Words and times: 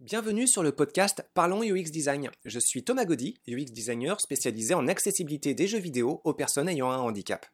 Bienvenue 0.00 0.46
sur 0.46 0.62
le 0.62 0.70
podcast 0.70 1.28
Parlons 1.34 1.64
UX 1.64 1.90
Design. 1.90 2.30
Je 2.44 2.60
suis 2.60 2.84
Thomas 2.84 3.04
Gaudy, 3.04 3.40
UX 3.48 3.72
designer 3.72 4.20
spécialisé 4.20 4.72
en 4.72 4.86
accessibilité 4.86 5.54
des 5.54 5.66
jeux 5.66 5.80
vidéo 5.80 6.20
aux 6.22 6.34
personnes 6.34 6.68
ayant 6.68 6.88
un 6.92 6.98
handicap. 6.98 7.44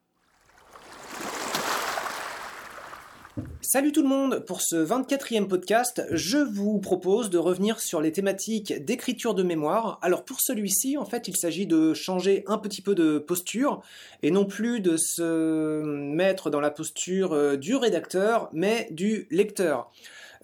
Salut 3.62 3.92
tout 3.92 4.02
le 4.02 4.08
monde, 4.08 4.44
pour 4.46 4.60
ce 4.60 4.76
24e 4.76 5.49
podcast, 5.49 6.07
je 6.10 6.36
vous 6.36 6.80
propose 6.80 7.30
de 7.30 7.38
revenir 7.38 7.80
sur 7.80 8.02
les 8.02 8.12
thématiques 8.12 8.75
d'écriture 8.85 9.35
de 9.35 9.43
mémoire. 9.43 9.99
Alors 10.03 10.27
pour 10.27 10.43
celui-ci, 10.43 10.99
en 10.99 11.07
fait, 11.07 11.29
il 11.29 11.39
s'agit 11.39 11.67
de 11.67 11.95
changer 11.95 12.45
un 12.47 12.59
petit 12.59 12.83
peu 12.83 12.95
de 12.95 13.19
posture 13.19 13.81
et 14.23 14.31
non 14.31 14.45
plus 14.45 14.81
de 14.81 14.99
se 14.99 15.83
mettre 15.83 16.51
dans 16.51 16.61
la 16.61 16.71
posture 16.71 17.33
euh, 17.33 17.57
du 17.57 17.75
rédacteur, 17.75 18.51
mais 18.53 18.87
du 18.91 19.29
lecteur. 19.31 19.91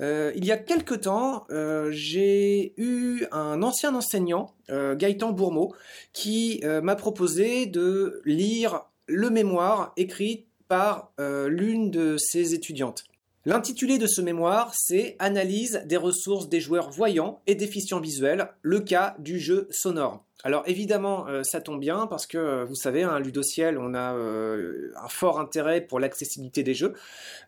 Euh, 0.01 0.33
il 0.35 0.45
y 0.45 0.53
a 0.53 0.57
quelque 0.57 0.95
temps, 0.95 1.47
euh, 1.51 1.91
j'ai 1.93 2.73
eu 2.79 3.27
un 3.33 3.63
ancien 3.63 3.95
enseignant, 3.95 4.55
euh, 4.71 4.97
Gaëtan 4.97 5.33
Bourmeau, 5.33 5.75
qui 6.13 6.63
m'a 6.83 6.97
proposé 6.97 7.67
de 7.67 8.23
lire 8.25 8.83
le 9.07 9.31
mémoire 9.31 9.93
écrit 9.97 10.47
par 10.69 11.13
l'une 11.19 11.91
de 11.91 12.17
ses 12.17 12.55
étudiantes. 12.55 13.05
L'intitulé 13.45 13.99
de 13.99 14.07
ce 14.07 14.21
mémoire, 14.21 14.73
c'est 14.75 15.17
Analyse 15.19 15.83
des 15.87 15.97
ressources 15.97 16.49
des 16.49 16.61
joueurs 16.61 16.91
voyants 16.91 17.41
et 17.47 17.55
déficients 17.55 18.01
visuels, 18.01 18.51
le 18.63 18.81
cas 18.81 19.17
du 19.19 19.41
jeu 19.41 19.67
sonore. 19.71 20.25
Alors 20.43 20.63
évidemment, 20.67 21.27
euh, 21.29 21.43
ça 21.43 21.61
tombe 21.61 21.81
bien 21.81 22.07
parce 22.07 22.27
que 22.27 22.39
euh, 22.39 22.65
vous 22.65 22.75
savez, 22.75 23.03
hein, 23.03 23.19
Ludociel, 23.19 23.79
on 23.79 23.95
a 23.95 24.15
euh, 24.15 24.93
un 24.97 25.09
fort 25.09 25.39
intérêt 25.39 25.83
pour 25.83 26.01
l'accessibilité 26.01 26.63
des 26.63 26.75
jeux. 26.75 26.95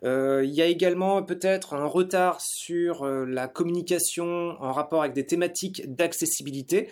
Il 0.04 0.50
y 0.50 0.60
a 0.60 0.66
également 0.66 1.22
peut-être 1.22 1.74
un 1.74 1.86
retard 1.86 2.40
sur 2.40 3.06
la 3.06 3.46
communication 3.46 4.56
en 4.60 4.72
rapport 4.72 5.02
avec 5.02 5.14
des 5.14 5.24
thématiques 5.24 5.94
d'accessibilité. 5.94 6.88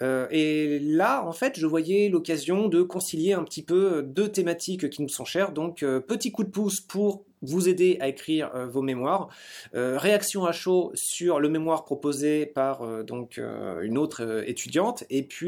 et 0.00 0.78
là, 0.80 1.24
en 1.24 1.32
fait, 1.32 1.58
je 1.58 1.66
voyais 1.66 2.08
l'occasion 2.08 2.68
de 2.68 2.82
concilier 2.82 3.32
un 3.32 3.42
petit 3.42 3.62
peu 3.62 4.02
deux 4.02 4.28
thématiques 4.28 4.90
qui 4.90 5.02
nous 5.02 5.08
sont 5.08 5.24
chères. 5.24 5.52
Donc, 5.52 5.80
petit 6.06 6.30
coup 6.30 6.44
de 6.44 6.50
pouce 6.50 6.80
pour 6.80 7.24
vous 7.42 7.68
aider 7.68 7.98
à 8.00 8.06
écrire 8.06 8.52
vos 8.70 8.82
mémoires. 8.82 9.28
Réaction 9.72 10.44
à 10.44 10.52
chaud 10.52 10.92
sur 10.94 11.40
le 11.40 11.48
mémoire 11.48 11.84
proposé 11.84 12.46
par 12.46 13.04
donc 13.04 13.40
une 13.82 13.98
autre 13.98 14.44
étudiante, 14.46 15.04
et 15.10 15.24
puis 15.24 15.41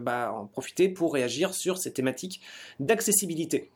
bah, 0.00 0.32
en 0.32 0.46
profiter 0.46 0.88
pour 0.88 1.14
réagir 1.14 1.54
sur 1.54 1.78
ces 1.78 1.92
thématiques 1.92 2.40
d'accessibilité. 2.80 3.70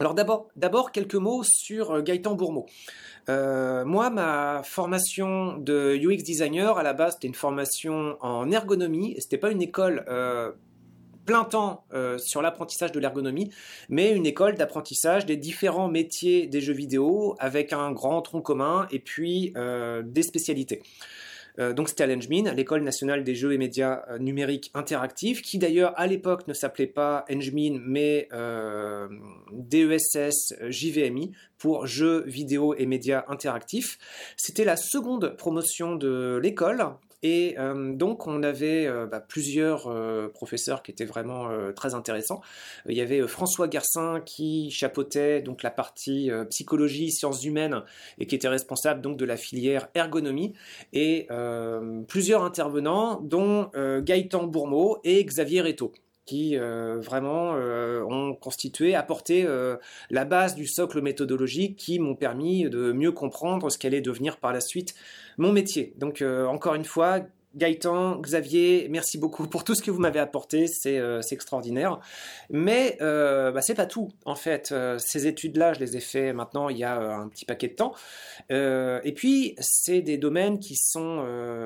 Alors 0.00 0.14
d'abord, 0.14 0.48
d'abord 0.54 0.92
quelques 0.92 1.16
mots 1.16 1.42
sur 1.44 2.02
Gaëtan 2.02 2.34
Bourmeau. 2.34 2.66
moi, 3.28 4.10
ma 4.10 4.62
formation 4.64 5.56
de 5.56 5.96
UX 5.96 6.22
designer 6.22 6.78
à 6.78 6.82
la 6.82 6.92
base, 6.92 7.14
c'était 7.14 7.28
une 7.28 7.34
formation 7.34 8.16
en 8.20 8.50
ergonomie. 8.50 9.16
C'était 9.18 9.38
pas 9.38 9.50
une 9.50 9.62
école 9.62 10.04
plein 11.28 11.44
temps 11.44 11.84
euh, 11.92 12.16
sur 12.16 12.40
l'apprentissage 12.40 12.90
de 12.90 12.98
l'ergonomie, 12.98 13.50
mais 13.90 14.12
une 14.12 14.24
école 14.24 14.54
d'apprentissage 14.54 15.26
des 15.26 15.36
différents 15.36 15.88
métiers 15.88 16.46
des 16.46 16.62
jeux 16.62 16.72
vidéo 16.72 17.36
avec 17.38 17.74
un 17.74 17.92
grand 17.92 18.22
tronc 18.22 18.40
commun 18.40 18.88
et 18.90 18.98
puis 18.98 19.52
euh, 19.54 20.02
des 20.02 20.22
spécialités. 20.22 20.80
Euh, 21.58 21.72
donc 21.72 21.88
c'était 21.88 22.04
à 22.04 22.06
l'ENGMIN, 22.06 22.52
l'école 22.54 22.82
nationale 22.82 23.24
des 23.24 23.34
jeux 23.34 23.52
et 23.52 23.58
médias 23.58 24.04
numériques 24.18 24.70
interactifs, 24.74 25.42
qui 25.42 25.58
d'ailleurs 25.58 25.92
à 25.96 26.06
l'époque 26.06 26.46
ne 26.48 26.54
s'appelait 26.54 26.86
pas 26.86 27.24
ENGMIN, 27.30 27.80
mais 27.84 28.28
DESS 29.52 30.54
JVMI 30.68 31.32
pour 31.58 31.86
jeux 31.86 32.24
vidéo 32.26 32.74
et 32.74 32.86
médias 32.86 33.24
interactifs. 33.28 33.98
C'était 34.36 34.64
la 34.64 34.76
seconde 34.76 35.36
promotion 35.36 35.96
de 35.96 36.38
l'école 36.42 36.84
et 37.22 37.56
euh, 37.58 37.92
donc 37.94 38.26
on 38.26 38.42
avait 38.42 38.86
euh, 38.86 39.06
bah, 39.06 39.20
plusieurs 39.20 39.88
euh, 39.88 40.28
professeurs 40.28 40.82
qui 40.82 40.90
étaient 40.90 41.04
vraiment 41.04 41.48
très 41.74 41.94
intéressants. 41.94 42.40
Il 42.88 42.96
y 42.96 43.00
avait 43.00 43.26
François 43.26 43.68
Garcin 43.68 44.20
qui 44.24 44.70
chapeautait 44.70 45.42
donc 45.42 45.62
la 45.62 45.70
partie 45.70 46.30
psychologie, 46.50 47.10
sciences 47.10 47.44
humaines 47.44 47.82
et 48.18 48.26
qui 48.26 48.34
était 48.34 48.48
responsable 48.48 49.00
donc 49.00 49.16
de 49.16 49.24
la 49.24 49.36
filière 49.36 49.88
ergonomie 49.94 50.54
et 50.92 51.28
plusieurs 52.06 52.44
intervenants 52.44 53.20
dont 53.20 53.70
Gaëtan 53.74 54.46
Bourmeau 54.46 54.98
et 55.04 55.24
Xavier 55.24 55.62
Reto 55.62 55.92
qui 56.28 56.56
vraiment 56.56 57.52
ont 57.54 58.34
constitué, 58.34 58.94
apporté 58.94 59.46
la 60.10 60.24
base 60.24 60.54
du 60.54 60.66
socle 60.66 61.00
méthodologique 61.00 61.76
qui 61.76 61.98
m'ont 61.98 62.14
permis 62.14 62.68
de 62.68 62.92
mieux 62.92 63.12
comprendre 63.12 63.70
ce 63.70 63.78
qu'allait 63.78 64.00
devenir 64.00 64.36
par 64.36 64.52
la 64.52 64.60
suite 64.60 64.94
mon 65.38 65.52
métier. 65.52 65.94
Donc 65.96 66.20
euh, 66.20 66.46
encore 66.46 66.74
une 66.74 66.84
fois, 66.84 67.20
Gaëtan, 67.54 68.20
Xavier, 68.20 68.88
merci 68.90 69.16
beaucoup 69.16 69.46
pour 69.46 69.64
tout 69.64 69.74
ce 69.74 69.82
que 69.82 69.90
vous 69.90 70.00
m'avez 70.00 70.20
apporté, 70.20 70.66
c'est 70.66 70.98
euh, 70.98 71.20
extraordinaire. 71.30 71.98
Mais 72.50 72.98
euh, 73.00 73.50
bah, 73.52 73.62
c'est 73.62 73.74
pas 73.74 73.86
tout, 73.86 74.10
en 74.26 74.34
fait. 74.34 74.70
Euh, 74.70 74.98
ces 74.98 75.26
études-là, 75.26 75.72
je 75.72 75.80
les 75.80 75.96
ai 75.96 76.00
fait 76.00 76.32
maintenant 76.32 76.68
il 76.68 76.76
y 76.76 76.84
a 76.84 76.98
un 76.98 77.28
petit 77.28 77.46
paquet 77.46 77.68
de 77.68 77.74
temps. 77.74 77.94
et 78.50 79.12
puis, 79.14 79.56
c'est 79.60 80.02
des 80.02 80.18
domaines 80.18 80.58
qui 80.58 80.76
sont 80.76 81.24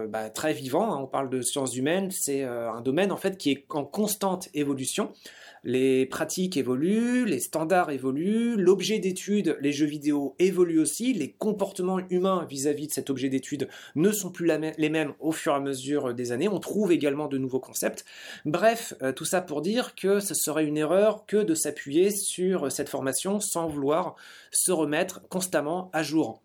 bah, 0.08 0.30
très 0.30 0.52
vivants. 0.52 0.92
Hein. 0.92 1.00
On 1.02 1.06
parle 1.06 1.30
de 1.30 1.42
sciences 1.42 1.76
humaines, 1.76 2.10
c'est 2.10 2.44
un 2.44 2.80
domaine 2.80 3.10
en 3.12 3.16
fait 3.16 3.36
qui 3.36 3.50
est 3.50 3.64
en 3.70 3.84
constante 3.84 4.48
évolution 4.54 5.12
les 5.64 6.06
pratiques 6.06 6.56
évoluent, 6.56 7.24
les 7.24 7.40
standards 7.40 7.90
évoluent, 7.90 8.56
l'objet 8.56 8.98
d'étude, 8.98 9.56
les 9.60 9.72
jeux 9.72 9.86
vidéo 9.86 10.34
évoluent 10.38 10.80
aussi, 10.80 11.12
les 11.12 11.32
comportements 11.32 12.00
humains 12.10 12.46
vis-à-vis 12.48 12.88
de 12.88 12.92
cet 12.92 13.10
objet 13.10 13.28
d'étude 13.28 13.68
ne 13.94 14.10
sont 14.10 14.30
plus 14.30 14.50
les 14.78 14.88
mêmes 14.90 15.14
au 15.20 15.32
fur 15.32 15.52
et 15.52 15.56
à 15.56 15.60
mesure 15.60 16.14
des 16.14 16.32
années, 16.32 16.48
on 16.48 16.60
trouve 16.60 16.92
également 16.92 17.28
de 17.28 17.38
nouveaux 17.38 17.60
concepts. 17.60 18.04
Bref, 18.44 18.94
euh, 19.02 19.12
tout 19.12 19.24
ça 19.24 19.40
pour 19.40 19.62
dire 19.62 19.94
que 19.94 20.20
ce 20.20 20.34
serait 20.34 20.64
une 20.64 20.76
erreur 20.76 21.26
que 21.26 21.36
de 21.36 21.54
s'appuyer 21.54 22.10
sur 22.10 22.70
cette 22.72 22.88
formation 22.88 23.40
sans 23.40 23.68
vouloir 23.68 24.16
se 24.50 24.72
remettre 24.72 25.26
constamment 25.28 25.90
à 25.92 26.02
jour. 26.02 26.41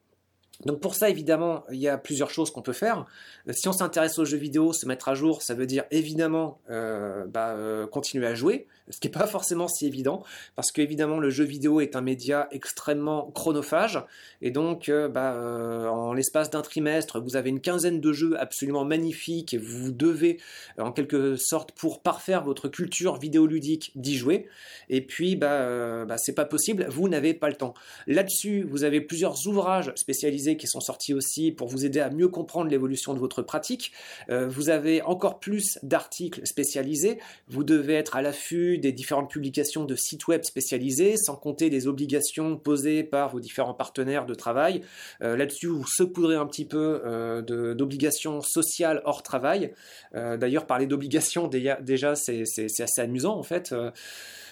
Donc 0.66 0.80
pour 0.80 0.96
ça, 0.96 1.10
évidemment, 1.10 1.66
il 1.72 1.80
y 1.80 1.88
a 1.88 1.98
plusieurs 1.98 2.30
choses 2.30 2.52
qu'on 2.52 2.62
peut 2.62 2.74
faire. 2.74 3.06
Euh, 3.48 3.54
si 3.54 3.68
on 3.68 3.74
s'intéresse 3.74 4.18
aux 4.20 4.26
jeux 4.26 4.38
vidéo, 4.38 4.74
se 4.74 4.86
mettre 4.86 5.10
à 5.10 5.14
jour, 5.14 5.42
ça 5.42 5.54
veut 5.54 5.68
dire 5.68 5.84
évidemment 5.92 6.60
euh, 6.70 7.26
bah, 7.28 7.56
continuer 7.92 8.28
à 8.28 8.36
jouer, 8.36 8.68
ce 8.90 9.00
qui 9.00 9.08
n'est 9.08 9.12
pas 9.12 9.28
forcément 9.28 9.68
si 9.68 9.86
évident, 9.86 10.24
parce 10.56 10.72
qu'évidemment 10.72 11.20
le 11.20 11.30
jeu 11.30 11.44
vidéo 11.44 11.82
est 11.82 11.96
un 11.96 12.02
média 12.02 12.48
extrêmement 12.52 13.32
chronophage, 13.32 14.02
et 14.42 14.52
donc 14.52 14.90
euh, 14.90 15.10
bah, 15.10 15.34
euh, 15.34 15.88
en 15.88 16.14
l'espace 16.14 16.50
d'un 16.50 16.62
trimestre, 16.62 17.20
vous 17.20 17.36
avez 17.36 17.50
une 17.50 17.60
quinzaine 17.60 18.00
de 18.00 18.14
jeux 18.14 18.40
absolument 18.40 18.86
magnifiques, 18.86 19.54
et 19.54 19.58
vous 19.58 19.92
devez 19.92 20.40
en 20.78 20.92
quelque 20.92 21.36
sorte 21.36 21.72
pour 21.74 22.02
parfaire 22.02 22.44
votre 22.44 22.68
culture 22.68 23.18
vidéoludique 23.18 23.92
d'y 23.96 24.16
jouer, 24.16 24.48
et 24.90 25.02
puis 25.02 25.36
bah, 25.36 25.52
euh, 25.52 26.06
bah 26.06 26.18
c'est 26.18 26.36
pas 26.36 26.46
possible, 26.46 26.88
vous 26.90 27.10
n'avez 27.10 27.34
pas 27.34 27.50
le 27.50 27.56
temps. 27.56 27.74
Là-dessus, 28.08 28.64
vous 28.64 28.84
avez 28.84 29.02
plusieurs 29.02 29.48
ouvrages 29.48 29.92
spécialisés 29.96 30.47
qui 30.56 30.68
sont 30.68 30.80
sortis 30.80 31.14
aussi 31.14 31.52
pour 31.52 31.68
vous 31.68 31.86
aider 31.86 32.00
à 32.00 32.10
mieux 32.10 32.30
comprendre 32.30 32.70
l'évolution 32.70 33.14
de 33.14 33.20
votre 33.20 33.42
pratique, 33.42 33.92
vous 34.30 34.70
avez 34.70 35.02
encore 35.02 35.40
plus 35.40 35.80
d'articles 35.84 36.46
spécialisés, 36.46 37.20
vous 37.48 37.64
devez 37.64 37.96
être 37.96 38.16
à 38.16 38.22
l'affût 38.22 38.78
des 38.78 38.92
différentes 38.92 39.30
publications 39.30 39.86
de 39.86 39.96
sites 39.96 40.28
web 40.28 40.44
spécialisés, 40.44 41.18
sans 41.18 41.36
compter 41.36 41.70
des 41.70 41.88
obligations 41.88 42.58
posées 42.58 43.04
par 43.04 43.30
vos 43.30 43.40
différents 43.40 43.74
partenaires 43.74 44.26
de 44.26 44.34
travail. 44.34 44.82
Euh, 45.22 45.36
là-dessus, 45.36 45.68
vous 45.68 45.88
saupoudrez 45.88 46.36
un 46.36 46.46
petit 46.46 46.66
peu 46.66 47.02
euh, 47.06 47.42
d'obligations 47.74 48.42
sociales 48.42 49.02
hors 49.06 49.24
travail. 49.24 49.74
Euh, 50.16 50.38
d'ailleurs, 50.38 50.66
parler 50.66 50.88
d'obligations, 50.88 51.48
déjà, 51.82 52.16
c'est 52.16 52.44
assez 52.80 53.02
amusant 53.02 53.38
en 53.38 53.44
fait. 53.44 53.74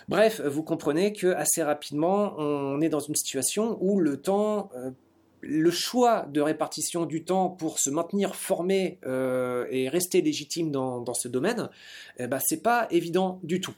Bref, 0.07 0.39
vous 0.41 0.61
comprenez 0.61 1.13
que 1.13 1.27
assez 1.27 1.63
rapidement, 1.63 2.35
on 2.37 2.79
est 2.81 2.89
dans 2.89 2.99
une 2.99 3.15
situation 3.15 3.77
où 3.81 3.99
le 3.99 4.21
temps 4.21 4.69
le 5.45 5.71
choix 5.71 6.25
de 6.31 6.41
répartition 6.41 7.05
du 7.05 7.23
temps 7.23 7.49
pour 7.49 7.79
se 7.79 7.89
maintenir 7.89 8.35
formé 8.35 8.99
et 9.05 9.89
rester 9.89 10.21
légitime 10.21 10.71
dans, 10.71 11.13
ce 11.13 11.27
domaine, 11.27 11.69
eh 12.17 12.27
ben, 12.27 12.39
c'est 12.43 12.61
pas 12.61 12.87
évident 12.91 13.39
du 13.43 13.61
tout. 13.61 13.75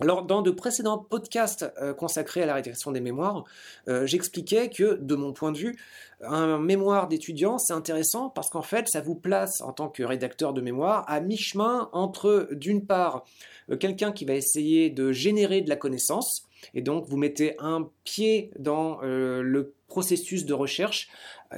Alors, 0.00 0.22
dans 0.22 0.42
de 0.42 0.52
précédents 0.52 0.98
podcasts 0.98 1.72
euh, 1.82 1.92
consacrés 1.92 2.42
à 2.44 2.46
la 2.46 2.54
rédaction 2.54 2.92
des 2.92 3.00
mémoires, 3.00 3.44
euh, 3.88 4.06
j'expliquais 4.06 4.70
que, 4.70 4.96
de 5.00 5.14
mon 5.16 5.32
point 5.32 5.50
de 5.50 5.58
vue, 5.58 5.76
un 6.20 6.58
mémoire 6.58 7.08
d'étudiant, 7.08 7.58
c'est 7.58 7.72
intéressant 7.72 8.28
parce 8.30 8.48
qu'en 8.48 8.62
fait, 8.62 8.88
ça 8.88 9.00
vous 9.00 9.16
place 9.16 9.60
en 9.60 9.72
tant 9.72 9.88
que 9.88 10.04
rédacteur 10.04 10.52
de 10.52 10.60
mémoire 10.60 11.04
à 11.08 11.20
mi-chemin 11.20 11.90
entre, 11.92 12.48
d'une 12.52 12.86
part, 12.86 13.24
euh, 13.70 13.76
quelqu'un 13.76 14.12
qui 14.12 14.24
va 14.24 14.34
essayer 14.34 14.88
de 14.88 15.10
générer 15.10 15.62
de 15.62 15.68
la 15.68 15.76
connaissance, 15.76 16.44
et 16.74 16.82
donc 16.82 17.06
vous 17.08 17.16
mettez 17.16 17.56
un 17.58 17.88
pied 18.04 18.50
dans 18.58 18.98
le 19.00 19.74
processus 19.86 20.44
de 20.44 20.52
recherche 20.54 21.08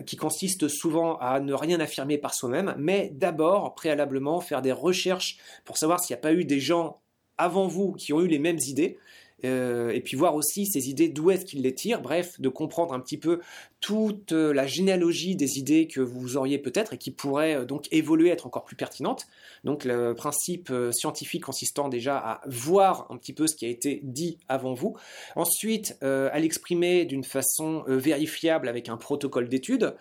qui 0.04 0.16
consiste 0.16 0.68
souvent 0.68 1.16
à 1.16 1.40
ne 1.40 1.54
rien 1.54 1.80
affirmer 1.80 2.18
par 2.18 2.34
soi-même, 2.34 2.74
mais 2.76 3.10
d'abord, 3.14 3.74
préalablement, 3.74 4.40
faire 4.40 4.60
des 4.60 4.72
recherches 4.72 5.38
pour 5.64 5.78
savoir 5.78 6.00
s'il 6.00 6.14
n'y 6.14 6.18
a 6.18 6.22
pas 6.22 6.34
eu 6.34 6.44
des 6.44 6.60
gens 6.60 6.99
avant 7.40 7.66
vous 7.66 7.92
qui 7.92 8.12
ont 8.12 8.20
eu 8.20 8.28
les 8.28 8.38
mêmes 8.38 8.58
idées. 8.66 8.98
et 9.42 10.02
puis 10.04 10.18
voir 10.18 10.34
aussi 10.34 10.66
ces 10.66 10.90
idées 10.90 11.08
d'où 11.08 11.30
est-ce 11.30 11.46
qu'il 11.46 11.62
les 11.62 11.74
tire, 11.74 12.02
bref, 12.02 12.38
de 12.40 12.50
comprendre 12.50 12.92
un 12.92 13.00
petit 13.00 13.16
peu 13.16 13.40
toute 13.80 14.32
la 14.32 14.66
généalogie 14.66 15.34
des 15.34 15.58
idées 15.58 15.86
que 15.86 16.02
vous 16.02 16.36
auriez 16.36 16.58
peut-être 16.58 16.92
et 16.92 16.98
qui 16.98 17.10
pourraient 17.10 17.64
donc 17.64 17.88
évoluer, 17.90 18.28
être 18.28 18.46
encore 18.46 18.64
plus 18.64 18.76
pertinentes. 18.76 19.26
Donc 19.64 19.86
le 19.86 20.12
principe 20.12 20.70
scientifique 20.92 21.44
consistant 21.44 21.88
déjà 21.88 22.18
à 22.18 22.42
voir 22.46 23.06
un 23.08 23.16
petit 23.16 23.32
peu 23.32 23.46
ce 23.46 23.56
qui 23.56 23.64
a 23.64 23.70
été 23.70 24.00
dit 24.02 24.36
avant 24.48 24.74
vous, 24.74 24.94
ensuite 25.36 25.96
à 26.02 26.38
l'exprimer 26.38 27.06
d'une 27.06 27.24
façon 27.24 27.84
vérifiable 27.86 28.68
avec 28.68 28.90
un 28.90 28.98
protocole 28.98 29.48
d'étude. 29.48 29.94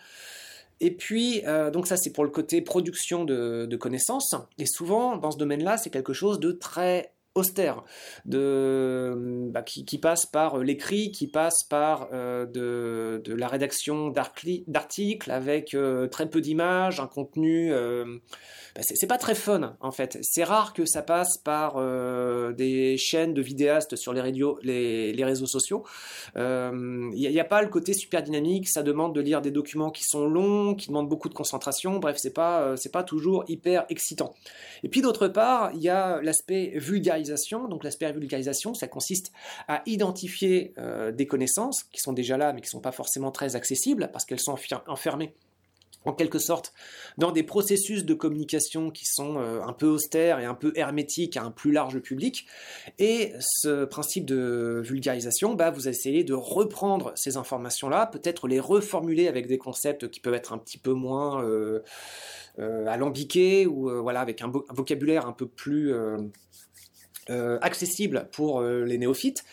Et 0.80 0.90
puis, 0.90 1.42
euh, 1.46 1.70
donc 1.70 1.86
ça 1.86 1.96
c'est 1.96 2.10
pour 2.10 2.24
le 2.24 2.30
côté 2.30 2.62
production 2.62 3.24
de, 3.24 3.76
connaissances. 3.78 4.34
Et 4.58 4.66
souvent, 4.66 5.16
dans 5.16 5.30
ce 5.30 5.38
domaine-là, 5.38 5.76
c'est 5.76 5.90
quelque 5.90 6.12
chose 6.12 6.40
de 6.40 6.52
très 6.52 7.12
austère, 7.40 7.82
de, 8.24 9.29
bah, 9.50 9.62
qui, 9.62 9.98
passe 9.98 10.26
par 10.26 10.58
l'écrit, 10.58 11.10
qui 11.10 11.26
passe 11.26 11.64
par 11.64 12.08
euh, 12.12 12.46
de, 12.46 13.32
la 13.32 13.48
rédaction 13.48 14.08
d'articles 14.08 15.30
avec 15.30 15.74
euh, 15.74 16.06
très 16.08 16.28
peu 16.28 16.40
d'images, 16.40 17.00
un 17.00 17.06
contenu 17.06 17.72
bah, 18.74 18.82
c'est 18.82 19.06
pas 19.06 19.18
très 19.18 19.34
fun 19.34 19.76
en 19.80 19.90
fait. 19.90 20.18
C'est 20.22 20.44
rare 20.44 20.72
que 20.72 20.84
ça 20.84 21.02
passe 21.02 21.36
par 21.38 21.74
euh, 21.76 22.52
des 22.52 22.96
chaînes 22.96 23.34
de 23.34 23.42
vidéastes 23.42 23.96
sur 23.96 24.12
les, 24.12 25.14
réseaux 25.24 25.46
sociaux. 25.46 25.84
Il 26.36 26.40
euh, 26.40 27.10
n'y 27.12 27.40
a, 27.40 27.44
pas 27.44 27.62
le 27.62 27.68
côté 27.68 27.94
super 27.94 28.22
dynamique, 28.22 28.68
ça 28.68 28.82
demande 28.82 29.14
de 29.14 29.20
lire 29.20 29.42
des 29.42 29.50
documents 29.50 29.90
qui 29.90 30.04
sont 30.04 30.26
longs, 30.26 30.74
qui 30.74 30.88
demandent 30.88 31.08
beaucoup 31.08 31.28
de 31.28 31.34
concentration, 31.34 31.98
bref, 31.98 32.16
c'est 32.18 32.32
pas, 32.32 32.62
euh, 32.62 32.76
pas 32.92 33.02
toujours 33.02 33.44
hyper 33.48 33.86
excitant. 33.88 34.34
Et 34.82 34.88
puis 34.88 35.02
d'autre 35.02 35.28
part, 35.28 35.72
il 35.74 35.80
y 35.80 35.88
a 35.88 36.20
l'aspect 36.22 36.72
vulgarisation. 36.76 37.68
Donc 37.68 37.84
l'aspect 37.84 38.10
vulgarisation, 38.12 38.74
ça 38.74 38.86
consiste 38.86 39.32
à 39.68 39.82
identifier 39.86 40.74
des 41.12 41.26
connaissances 41.26 41.84
qui 41.84 42.00
sont 42.00 42.12
déjà 42.12 42.36
là 42.36 42.52
mais 42.52 42.60
qui 42.60 42.66
ne 42.66 42.70
sont 42.70 42.80
pas 42.80 42.92
forcément 42.92 43.30
très 43.30 43.56
accessibles 43.56 44.10
parce 44.12 44.24
qu'elles 44.24 44.40
sont 44.40 44.56
enfermées 44.86 45.34
en 46.04 46.12
quelque 46.12 46.38
sorte 46.38 46.72
dans 47.18 47.30
des 47.30 47.42
processus 47.42 48.04
de 48.04 48.14
communication 48.14 48.90
qui 48.90 49.04
sont 49.04 49.36
euh, 49.36 49.62
un 49.62 49.72
peu 49.72 49.86
austères 49.86 50.40
et 50.40 50.44
un 50.44 50.54
peu 50.54 50.72
hermétiques 50.76 51.36
à 51.36 51.42
un 51.42 51.50
plus 51.50 51.72
large 51.72 51.98
public. 51.98 52.46
Et 52.98 53.32
ce 53.40 53.84
principe 53.84 54.24
de 54.24 54.80
vulgarisation, 54.84 55.54
bah, 55.54 55.70
vous 55.70 55.88
essayez 55.88 56.24
de 56.24 56.34
reprendre 56.34 57.12
ces 57.16 57.36
informations-là, 57.36 58.06
peut-être 58.06 58.48
les 58.48 58.60
reformuler 58.60 59.28
avec 59.28 59.46
des 59.46 59.58
concepts 59.58 60.08
qui 60.10 60.20
peuvent 60.20 60.34
être 60.34 60.52
un 60.52 60.58
petit 60.58 60.78
peu 60.78 60.92
moins 60.92 61.44
euh, 61.44 61.80
euh, 62.58 62.86
alambiqués 62.86 63.66
ou 63.66 63.90
voilà, 64.02 64.20
avec 64.20 64.42
un, 64.42 64.50
vocabulaire 64.70 65.26
un 65.26 65.32
peu 65.32 65.46
plus 65.46 65.92
accessible 67.60 68.28
pour 68.32 68.62
les 68.62 68.98
néophytes 68.98 69.44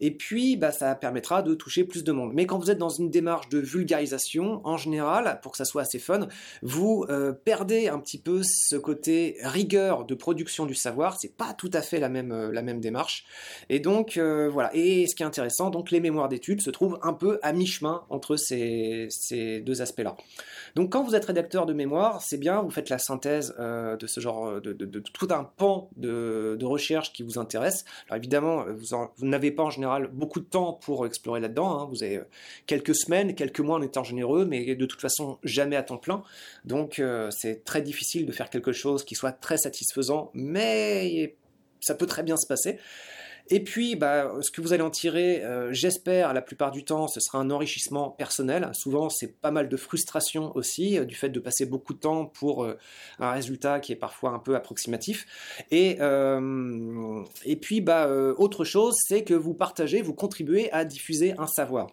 et 0.00 0.10
puis 0.10 0.56
bah, 0.56 0.72
ça 0.72 0.94
permettra 0.94 1.42
de 1.42 1.54
toucher 1.54 1.84
plus 1.84 2.04
de 2.04 2.12
monde. 2.12 2.32
Mais 2.34 2.46
quand 2.46 2.58
vous 2.58 2.70
êtes 2.70 2.78
dans 2.78 2.88
une 2.88 3.10
démarche 3.10 3.48
de 3.48 3.58
vulgarisation, 3.58 4.60
en 4.64 4.76
général, 4.76 5.40
pour 5.42 5.52
que 5.52 5.58
ça 5.58 5.64
soit 5.64 5.82
assez 5.82 5.98
fun, 5.98 6.28
vous 6.62 7.04
euh, 7.08 7.32
perdez 7.32 7.88
un 7.88 7.98
petit 7.98 8.18
peu 8.18 8.42
ce 8.42 8.76
côté 8.76 9.36
rigueur 9.42 10.04
de 10.04 10.14
production 10.14 10.66
du 10.66 10.74
savoir, 10.74 11.18
c'est 11.18 11.34
pas 11.34 11.54
tout 11.54 11.70
à 11.72 11.82
fait 11.82 12.00
la 12.00 12.08
même, 12.08 12.32
euh, 12.32 12.52
la 12.52 12.62
même 12.62 12.80
démarche. 12.80 13.24
Et 13.68 13.80
donc 13.80 14.16
euh, 14.16 14.48
voilà, 14.48 14.70
et 14.74 15.06
ce 15.06 15.14
qui 15.14 15.22
est 15.22 15.26
intéressant, 15.26 15.70
donc 15.70 15.90
les 15.90 16.00
mémoires 16.00 16.28
d'études 16.28 16.60
se 16.60 16.70
trouvent 16.70 16.98
un 17.02 17.12
peu 17.12 17.38
à 17.42 17.52
mi-chemin 17.52 18.04
entre 18.10 18.36
ces, 18.36 19.06
ces 19.10 19.60
deux 19.60 19.82
aspects-là. 19.82 20.16
Donc 20.74 20.92
quand 20.92 21.02
vous 21.02 21.14
êtes 21.14 21.24
rédacteur 21.24 21.66
de 21.66 21.72
mémoire, 21.72 22.22
c'est 22.22 22.38
bien, 22.38 22.60
vous 22.60 22.70
faites 22.70 22.90
la 22.90 22.98
synthèse 22.98 23.54
de 23.58 24.06
ce 24.06 24.20
genre, 24.20 24.60
de, 24.60 24.72
de, 24.72 25.00
tout 25.00 25.28
un 25.30 25.44
pan 25.44 25.88
de, 25.96 26.58
recherche 26.62 27.12
qui 27.12 27.22
vous 27.22 27.38
intéresse. 27.38 27.84
Alors 28.08 28.18
évidemment, 28.18 28.64
vous, 28.68 28.96
vous 29.16 29.26
n'avez 29.26 29.50
pas 29.50 29.62
en 29.62 29.70
général 29.70 29.85
beaucoup 30.12 30.40
de 30.40 30.44
temps 30.44 30.72
pour 30.72 31.06
explorer 31.06 31.40
là-dedans. 31.40 31.78
Hein. 31.78 31.88
Vous 31.90 32.02
avez 32.02 32.18
euh, 32.18 32.24
quelques 32.66 32.94
semaines, 32.94 33.34
quelques 33.34 33.60
mois 33.60 33.76
en 33.76 33.82
étant 33.82 34.04
généreux, 34.04 34.44
mais 34.44 34.74
de 34.74 34.86
toute 34.86 35.00
façon 35.00 35.38
jamais 35.42 35.76
à 35.76 35.82
temps 35.82 35.98
plein. 35.98 36.22
Donc 36.64 36.98
euh, 36.98 37.30
c'est 37.30 37.64
très 37.64 37.82
difficile 37.82 38.26
de 38.26 38.32
faire 38.32 38.50
quelque 38.50 38.72
chose 38.72 39.04
qui 39.04 39.14
soit 39.14 39.32
très 39.32 39.56
satisfaisant, 39.56 40.30
mais 40.34 41.36
ça 41.80 41.94
peut 41.94 42.06
très 42.06 42.22
bien 42.22 42.36
se 42.36 42.46
passer. 42.46 42.78
Et 43.48 43.62
puis, 43.62 43.94
bah, 43.94 44.32
ce 44.40 44.50
que 44.50 44.60
vous 44.60 44.72
allez 44.72 44.82
en 44.82 44.90
tirer, 44.90 45.44
euh, 45.44 45.72
j'espère, 45.72 46.32
la 46.34 46.42
plupart 46.42 46.72
du 46.72 46.84
temps, 46.84 47.06
ce 47.06 47.20
sera 47.20 47.38
un 47.38 47.50
enrichissement 47.50 48.10
personnel. 48.10 48.70
Souvent, 48.72 49.08
c'est 49.08 49.40
pas 49.40 49.52
mal 49.52 49.68
de 49.68 49.76
frustration 49.76 50.50
aussi, 50.56 50.98
euh, 50.98 51.04
du 51.04 51.14
fait 51.14 51.28
de 51.28 51.38
passer 51.38 51.64
beaucoup 51.64 51.94
de 51.94 52.00
temps 52.00 52.26
pour 52.26 52.64
euh, 52.64 52.76
un 53.20 53.30
résultat 53.30 53.78
qui 53.78 53.92
est 53.92 53.96
parfois 53.96 54.30
un 54.30 54.40
peu 54.40 54.56
approximatif. 54.56 55.26
Et, 55.70 55.98
puis, 57.60 57.80
bah, 57.80 58.08
autre 58.36 58.64
chose, 58.64 58.96
c'est 59.06 59.22
que 59.22 59.34
vous 59.34 59.54
partagez, 59.54 60.02
vous 60.02 60.14
contribuez 60.14 60.72
à 60.72 60.84
diffuser 60.84 61.34
un 61.38 61.46
savoir. 61.46 61.88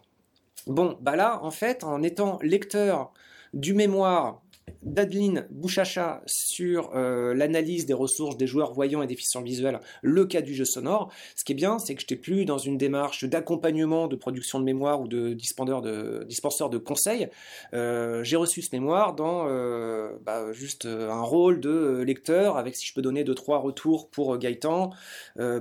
Bon, 0.66 0.96
bah 1.00 1.14
là, 1.14 1.40
en 1.42 1.50
fait, 1.50 1.84
en 1.84 2.02
étant 2.02 2.38
lecteur 2.42 3.12
du 3.52 3.74
mémoire 3.74 4.43
d'Adeline 4.82 5.46
Bouchacha 5.50 6.22
sur 6.26 6.90
euh, 6.94 7.34
l'analyse 7.34 7.86
des 7.86 7.94
ressources 7.94 8.36
des 8.36 8.46
joueurs 8.46 8.72
voyants 8.72 9.02
et 9.02 9.06
déficients 9.06 9.42
visuels, 9.42 9.80
le 10.02 10.24
cas 10.24 10.40
du 10.40 10.54
jeu 10.54 10.64
sonore. 10.64 11.10
Ce 11.36 11.44
qui 11.44 11.52
est 11.52 11.54
bien, 11.54 11.78
c'est 11.78 11.94
que 11.94 12.00
je 12.00 12.04
n'étais 12.04 12.16
plus 12.16 12.44
dans 12.44 12.58
une 12.58 12.78
démarche 12.78 13.24
d'accompagnement 13.24 14.08
de 14.08 14.16
production 14.16 14.58
de 14.58 14.64
mémoire 14.64 15.00
ou 15.00 15.08
de 15.08 15.34
de, 15.34 16.24
dispenseur 16.24 16.70
de 16.70 16.78
conseils. 16.78 17.28
Euh, 17.72 18.22
j'ai 18.24 18.36
reçu 18.36 18.62
ce 18.62 18.70
mémoire 18.72 19.14
dans 19.14 19.46
euh, 19.48 20.12
bah, 20.24 20.52
juste 20.52 20.86
un 20.86 21.22
rôle 21.22 21.60
de 21.60 22.02
lecteur 22.06 22.56
avec, 22.56 22.76
si 22.76 22.86
je 22.86 22.94
peux 22.94 23.02
donner 23.02 23.24
deux 23.24 23.34
trois 23.34 23.58
retours 23.58 24.08
pour 24.08 24.36
Gaëtan, 24.38 24.90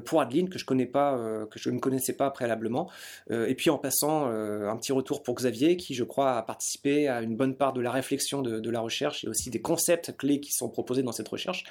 pour 0.06 0.22
Adeline 0.22 0.50
que 0.50 0.60
je 0.60 1.70
ne 1.70 1.80
connaissais 1.80 2.14
pas 2.14 2.30
préalablement, 2.30 2.90
et 3.30 3.56
puis 3.56 3.70
en 3.70 3.78
passant 3.78 4.26
un 4.28 4.78
petit 4.78 4.92
retour 4.92 5.24
pour 5.24 5.36
Xavier 5.36 5.78
qui, 5.78 5.94
je 5.94 6.04
crois, 6.04 6.38
a 6.38 6.44
participé 6.44 7.08
à 7.08 7.22
une 7.22 7.36
bonne 7.36 7.56
part 7.56 7.74
de 7.74 7.82
la 7.82 7.92
réflexion 7.92 8.42
de 8.42 8.70
la 8.70 8.80
recherche 8.80 8.93
et 9.02 9.28
aussi 9.28 9.50
des 9.50 9.62
concepts 9.62 10.16
clés 10.18 10.40
qui 10.40 10.52
sont 10.52 10.70
proposés 10.70 11.04
dans 11.04 11.12
cette 11.12 11.28
recherche. 11.28 11.64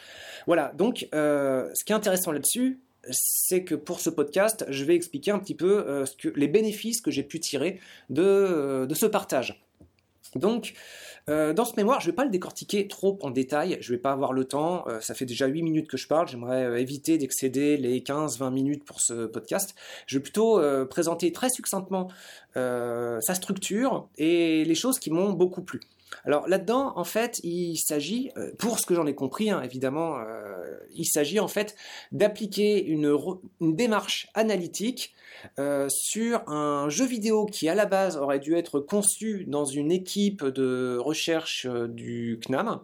Voilà, 0.46 0.72
donc 0.76 1.08
euh, 1.14 1.68
ce 1.74 1.84
qui 1.84 1.92
est 1.92 1.96
intéressant 1.96 2.32
là-dessus, 2.32 2.80
c'est 3.10 3.64
que 3.64 3.74
pour 3.74 4.00
ce 4.00 4.10
podcast, 4.10 4.64
je 4.68 4.84
vais 4.84 4.94
expliquer 4.94 5.32
un 5.32 5.38
petit 5.38 5.54
peu 5.54 5.84
euh, 5.86 6.04
les 6.36 6.48
bénéfices 6.48 7.00
que 7.00 7.10
j'ai 7.10 7.24
pu 7.24 7.40
tirer 7.40 7.80
de, 8.10 8.22
euh, 8.22 8.86
de 8.86 8.94
ce 8.94 9.06
partage. 9.06 9.64
Donc, 10.36 10.74
dans 11.28 11.64
ce 11.64 11.74
mémoire, 11.76 12.00
je 12.00 12.06
ne 12.06 12.10
vais 12.10 12.16
pas 12.16 12.24
le 12.24 12.30
décortiquer 12.30 12.88
trop 12.88 13.18
en 13.22 13.30
détail, 13.30 13.76
je 13.80 13.92
ne 13.92 13.96
vais 13.96 14.00
pas 14.00 14.12
avoir 14.12 14.32
le 14.32 14.44
temps, 14.44 14.86
ça 15.00 15.14
fait 15.14 15.26
déjà 15.26 15.46
8 15.46 15.62
minutes 15.62 15.86
que 15.86 15.98
je 15.98 16.08
parle, 16.08 16.26
j'aimerais 16.26 16.80
éviter 16.80 17.18
d'excéder 17.18 17.76
les 17.76 18.00
15-20 18.00 18.50
minutes 18.50 18.84
pour 18.84 19.00
ce 19.00 19.26
podcast. 19.26 19.74
Je 20.06 20.16
vais 20.16 20.22
plutôt 20.22 20.60
présenter 20.88 21.32
très 21.32 21.50
succinctement 21.50 22.08
sa 22.54 23.34
structure 23.34 24.08
et 24.16 24.64
les 24.64 24.74
choses 24.74 24.98
qui 24.98 25.10
m'ont 25.10 25.32
beaucoup 25.32 25.62
plu. 25.62 25.80
Alors 26.24 26.48
là-dedans, 26.48 26.92
en 26.96 27.04
fait, 27.04 27.40
il 27.42 27.76
s'agit, 27.76 28.30
euh, 28.36 28.52
pour 28.58 28.78
ce 28.78 28.86
que 28.86 28.94
j'en 28.94 29.06
ai 29.06 29.14
compris, 29.14 29.50
hein, 29.50 29.62
évidemment, 29.62 30.18
euh, 30.18 30.76
il 30.94 31.06
s'agit 31.06 31.40
en 31.40 31.48
fait 31.48 31.74
d'appliquer 32.12 32.84
une, 32.84 33.18
démarche 33.60 34.28
analytique 34.34 35.14
euh, 35.58 35.88
sur 35.88 36.48
un 36.48 36.88
jeu 36.88 37.06
vidéo 37.06 37.46
qui 37.46 37.68
à 37.68 37.74
la 37.74 37.86
base 37.86 38.16
aurait 38.16 38.38
dû 38.38 38.54
être 38.54 38.80
conçu 38.80 39.44
dans 39.46 39.64
une 39.64 39.90
équipe 39.90 40.44
de 40.44 40.96
recherche 40.98 41.66
du 41.66 42.38
CNAM. 42.44 42.80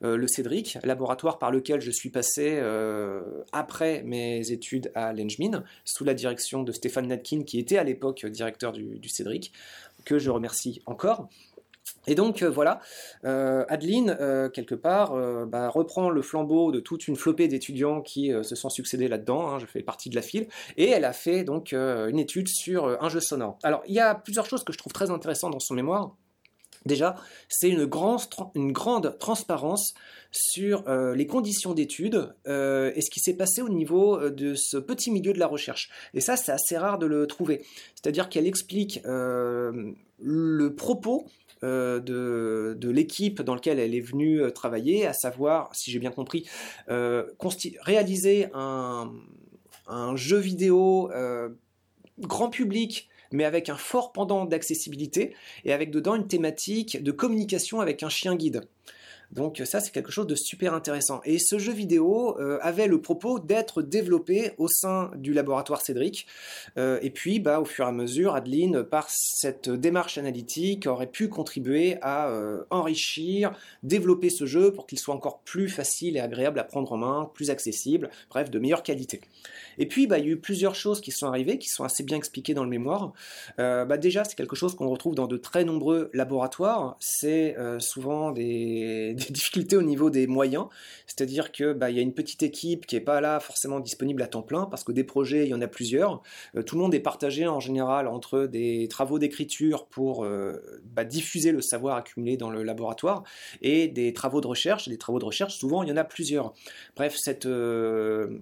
le 0.00 0.28
Cédric, 0.28 0.78
laboratoire 0.84 1.38
par 1.38 1.50
lequel 1.50 1.80
je 1.80 1.90
suis 1.90 2.10
passé 2.10 2.62
après 3.52 4.02
mes 4.04 4.52
études 4.52 4.92
à 4.94 5.12
l'Engmin, 5.12 5.64
sous 5.84 6.04
la 6.04 6.14
direction 6.14 6.62
de 6.62 6.72
Stéphane 6.72 7.08
Natkin, 7.08 7.42
qui 7.42 7.58
était 7.58 7.78
à 7.78 7.84
l'époque 7.84 8.24
directeur 8.26 8.72
du, 8.72 8.98
du 8.98 9.08
Cédric, 9.08 9.52
que 10.04 10.18
je 10.18 10.30
remercie 10.30 10.82
encore. 10.86 11.28
Et 12.08 12.14
donc 12.14 12.42
euh, 12.42 12.48
voilà, 12.48 12.80
euh, 13.24 13.64
Adeline, 13.68 14.16
euh, 14.18 14.48
quelque 14.48 14.74
part, 14.74 15.14
bah, 15.46 15.68
reprend 15.68 16.10
le 16.10 16.22
flambeau 16.22 16.72
de 16.72 16.80
toute 16.80 17.06
une 17.06 17.16
flopée 17.16 17.48
d'étudiants 17.48 18.00
qui 18.00 18.32
se 18.42 18.56
sont 18.56 18.70
succédés 18.70 19.08
là-dedans, 19.08 19.50
hein, 19.50 19.58
je 19.58 19.66
fais 19.66 19.82
partie 19.82 20.08
de 20.08 20.16
la 20.16 20.22
file, 20.22 20.48
et 20.76 20.88
elle 20.88 21.04
a 21.04 21.12
fait 21.12 21.44
donc 21.44 21.72
une 21.72 22.18
étude 22.18 22.48
sur 22.48 23.02
un 23.02 23.08
jeu 23.08 23.20
sonore. 23.20 23.58
Alors 23.62 23.82
il 23.86 23.94
y 23.94 24.00
a 24.00 24.14
plusieurs 24.14 24.46
choses 24.46 24.64
que 24.64 24.72
je 24.72 24.78
trouve 24.78 24.92
très 24.92 25.10
intéressantes 25.10 25.52
dans 25.52 25.60
son 25.60 25.74
mémoire. 25.74 26.16
Déjà, 26.86 27.16
c'est 27.48 27.68
une, 27.68 27.90
une, 28.54 28.72
grande 28.72 29.18
transparence 29.18 29.94
sur 30.30 30.84
les 30.88 31.26
conditions 31.26 31.74
d'étude 31.74 32.34
et 32.46 33.00
ce 33.00 33.10
qui 33.10 33.20
s'est 33.20 33.34
passé 33.34 33.60
au 33.60 33.68
niveau 33.68 34.30
de 34.30 34.54
ce 34.54 34.78
petit 34.78 35.10
milieu 35.10 35.32
de 35.32 35.38
la 35.38 35.46
recherche. 35.46 35.90
Et 36.14 36.20
ça, 36.20 36.36
c'est 36.36 36.52
assez 36.52 36.78
rare 36.78 36.98
de 36.98 37.06
le 37.06 37.26
trouver. 37.26 37.64
C'est-à-dire 37.94 38.28
qu'elle 38.28 38.46
explique 38.46 39.00
le 39.04 40.68
propos 40.74 41.26
euh, 41.64 41.98
de, 42.00 42.88
l'équipe 42.88 43.42
dans 43.42 43.54
laquelle 43.54 43.78
elle 43.78 43.94
est 43.94 44.00
venue 44.00 44.40
euh, 44.40 44.50
travailler, 44.50 45.06
à 45.06 45.12
savoir, 45.12 45.74
si 45.74 45.90
j'ai 45.90 45.98
bien 45.98 46.10
compris, 46.10 46.48
euh, 46.88 47.24
réaliser 47.80 48.46
un, 48.54 49.12
jeu 50.14 50.38
vidéo 50.38 51.10
grand 52.18 52.50
public 52.50 53.08
mais 53.30 53.44
avec 53.44 53.68
un 53.68 53.76
fort 53.76 54.12
pendant 54.12 54.44
d'accessibilité 54.46 55.34
et 55.64 55.72
avec 55.72 55.90
dedans 55.90 56.14
une 56.14 56.26
thématique 56.26 57.02
de 57.02 57.12
communication 57.12 57.80
avec 57.80 58.02
un 58.02 58.08
chien 58.08 58.34
guide. 58.34 58.62
Donc 59.30 59.60
ça, 59.64 59.80
c'est 59.80 59.90
quelque 59.90 60.10
chose 60.10 60.26
de 60.26 60.34
super 60.34 60.72
intéressant. 60.72 61.20
Et 61.24 61.38
ce 61.38 61.58
jeu 61.58 61.72
vidéo 61.72 62.38
euh, 62.40 62.58
avait 62.62 62.86
le 62.86 63.00
propos 63.00 63.38
d'être 63.38 63.82
développé 63.82 64.52
au 64.56 64.68
sein 64.68 65.10
du 65.16 65.34
laboratoire 65.34 65.82
Cédric. 65.82 66.26
Euh, 66.78 66.98
et 67.02 67.10
puis, 67.10 67.38
bah, 67.38 67.60
au 67.60 67.66
fur 67.66 67.84
et 67.84 67.88
à 67.88 67.92
mesure, 67.92 68.34
Adeline, 68.34 68.82
par 68.82 69.10
cette 69.10 69.68
démarche 69.68 70.16
analytique, 70.16 70.86
aurait 70.86 71.10
pu 71.10 71.28
contribuer 71.28 71.98
à 72.00 72.30
euh, 72.30 72.64
enrichir, 72.70 73.52
développer 73.82 74.30
ce 74.30 74.46
jeu 74.46 74.72
pour 74.72 74.86
qu'il 74.86 74.98
soit 74.98 75.14
encore 75.14 75.40
plus 75.40 75.68
facile 75.68 76.16
et 76.16 76.20
agréable 76.20 76.58
à 76.58 76.64
prendre 76.64 76.90
en 76.92 76.96
main, 76.96 77.30
plus 77.34 77.50
accessible, 77.50 78.08
bref, 78.30 78.50
de 78.50 78.58
meilleure 78.58 78.82
qualité. 78.82 79.20
Et 79.76 79.86
puis, 79.86 80.06
bah, 80.06 80.18
il 80.18 80.24
y 80.24 80.28
a 80.28 80.32
eu 80.32 80.38
plusieurs 80.38 80.74
choses 80.74 81.02
qui 81.02 81.10
sont 81.10 81.26
arrivées, 81.26 81.58
qui 81.58 81.68
sont 81.68 81.84
assez 81.84 82.02
bien 82.02 82.16
expliquées 82.16 82.54
dans 82.54 82.64
le 82.64 82.70
mémoire. 82.70 83.12
Bah, 83.58 83.96
déjà, 83.96 84.24
c'est 84.24 84.34
quelque 84.34 84.56
chose 84.56 84.74
qu'on 84.74 84.88
retrouve 84.88 85.14
dans 85.14 85.26
de 85.26 85.36
très 85.36 85.64
nombreux 85.64 86.10
laboratoires. 86.14 86.96
C'est 86.98 87.56
souvent 87.78 88.32
des 88.32 89.17
des 89.18 89.32
difficultés 89.32 89.76
au 89.76 89.82
niveau 89.82 90.10
des 90.10 90.26
moyens, 90.26 90.66
c'est-à-dire 91.06 91.52
que 91.52 91.72
bah, 91.72 91.90
il 91.90 91.96
y 91.96 91.98
a 91.98 92.02
une 92.02 92.14
petite 92.14 92.42
équipe 92.42 92.86
qui 92.86 92.94
n'est 92.94 93.00
pas 93.00 93.20
là 93.20 93.40
forcément 93.40 93.80
disponible 93.80 94.22
à 94.22 94.26
temps 94.26 94.42
plein 94.42 94.66
parce 94.66 94.84
que 94.84 94.92
des 94.92 95.04
projets 95.04 95.44
il 95.46 95.50
y 95.50 95.54
en 95.54 95.60
a 95.60 95.68
plusieurs. 95.68 96.22
Euh, 96.56 96.62
tout 96.62 96.76
le 96.76 96.82
monde 96.82 96.94
est 96.94 97.00
partagé 97.00 97.46
en 97.46 97.60
général 97.60 98.06
entre 98.06 98.46
des 98.46 98.88
travaux 98.88 99.18
d'écriture 99.18 99.86
pour 99.86 100.24
euh, 100.24 100.80
bah, 100.84 101.04
diffuser 101.04 101.52
le 101.52 101.60
savoir 101.60 101.96
accumulé 101.96 102.36
dans 102.36 102.50
le 102.50 102.62
laboratoire 102.62 103.24
et 103.62 103.88
des 103.88 104.12
travaux 104.12 104.40
de 104.40 104.46
recherche. 104.46 104.88
Des 104.88 104.98
travaux 104.98 105.18
de 105.18 105.24
recherche 105.24 105.56
souvent 105.56 105.82
il 105.82 105.88
y 105.88 105.92
en 105.92 105.96
a 105.96 106.04
plusieurs. 106.04 106.54
Bref 106.96 107.16
cette 107.16 107.46
euh, 107.46 108.38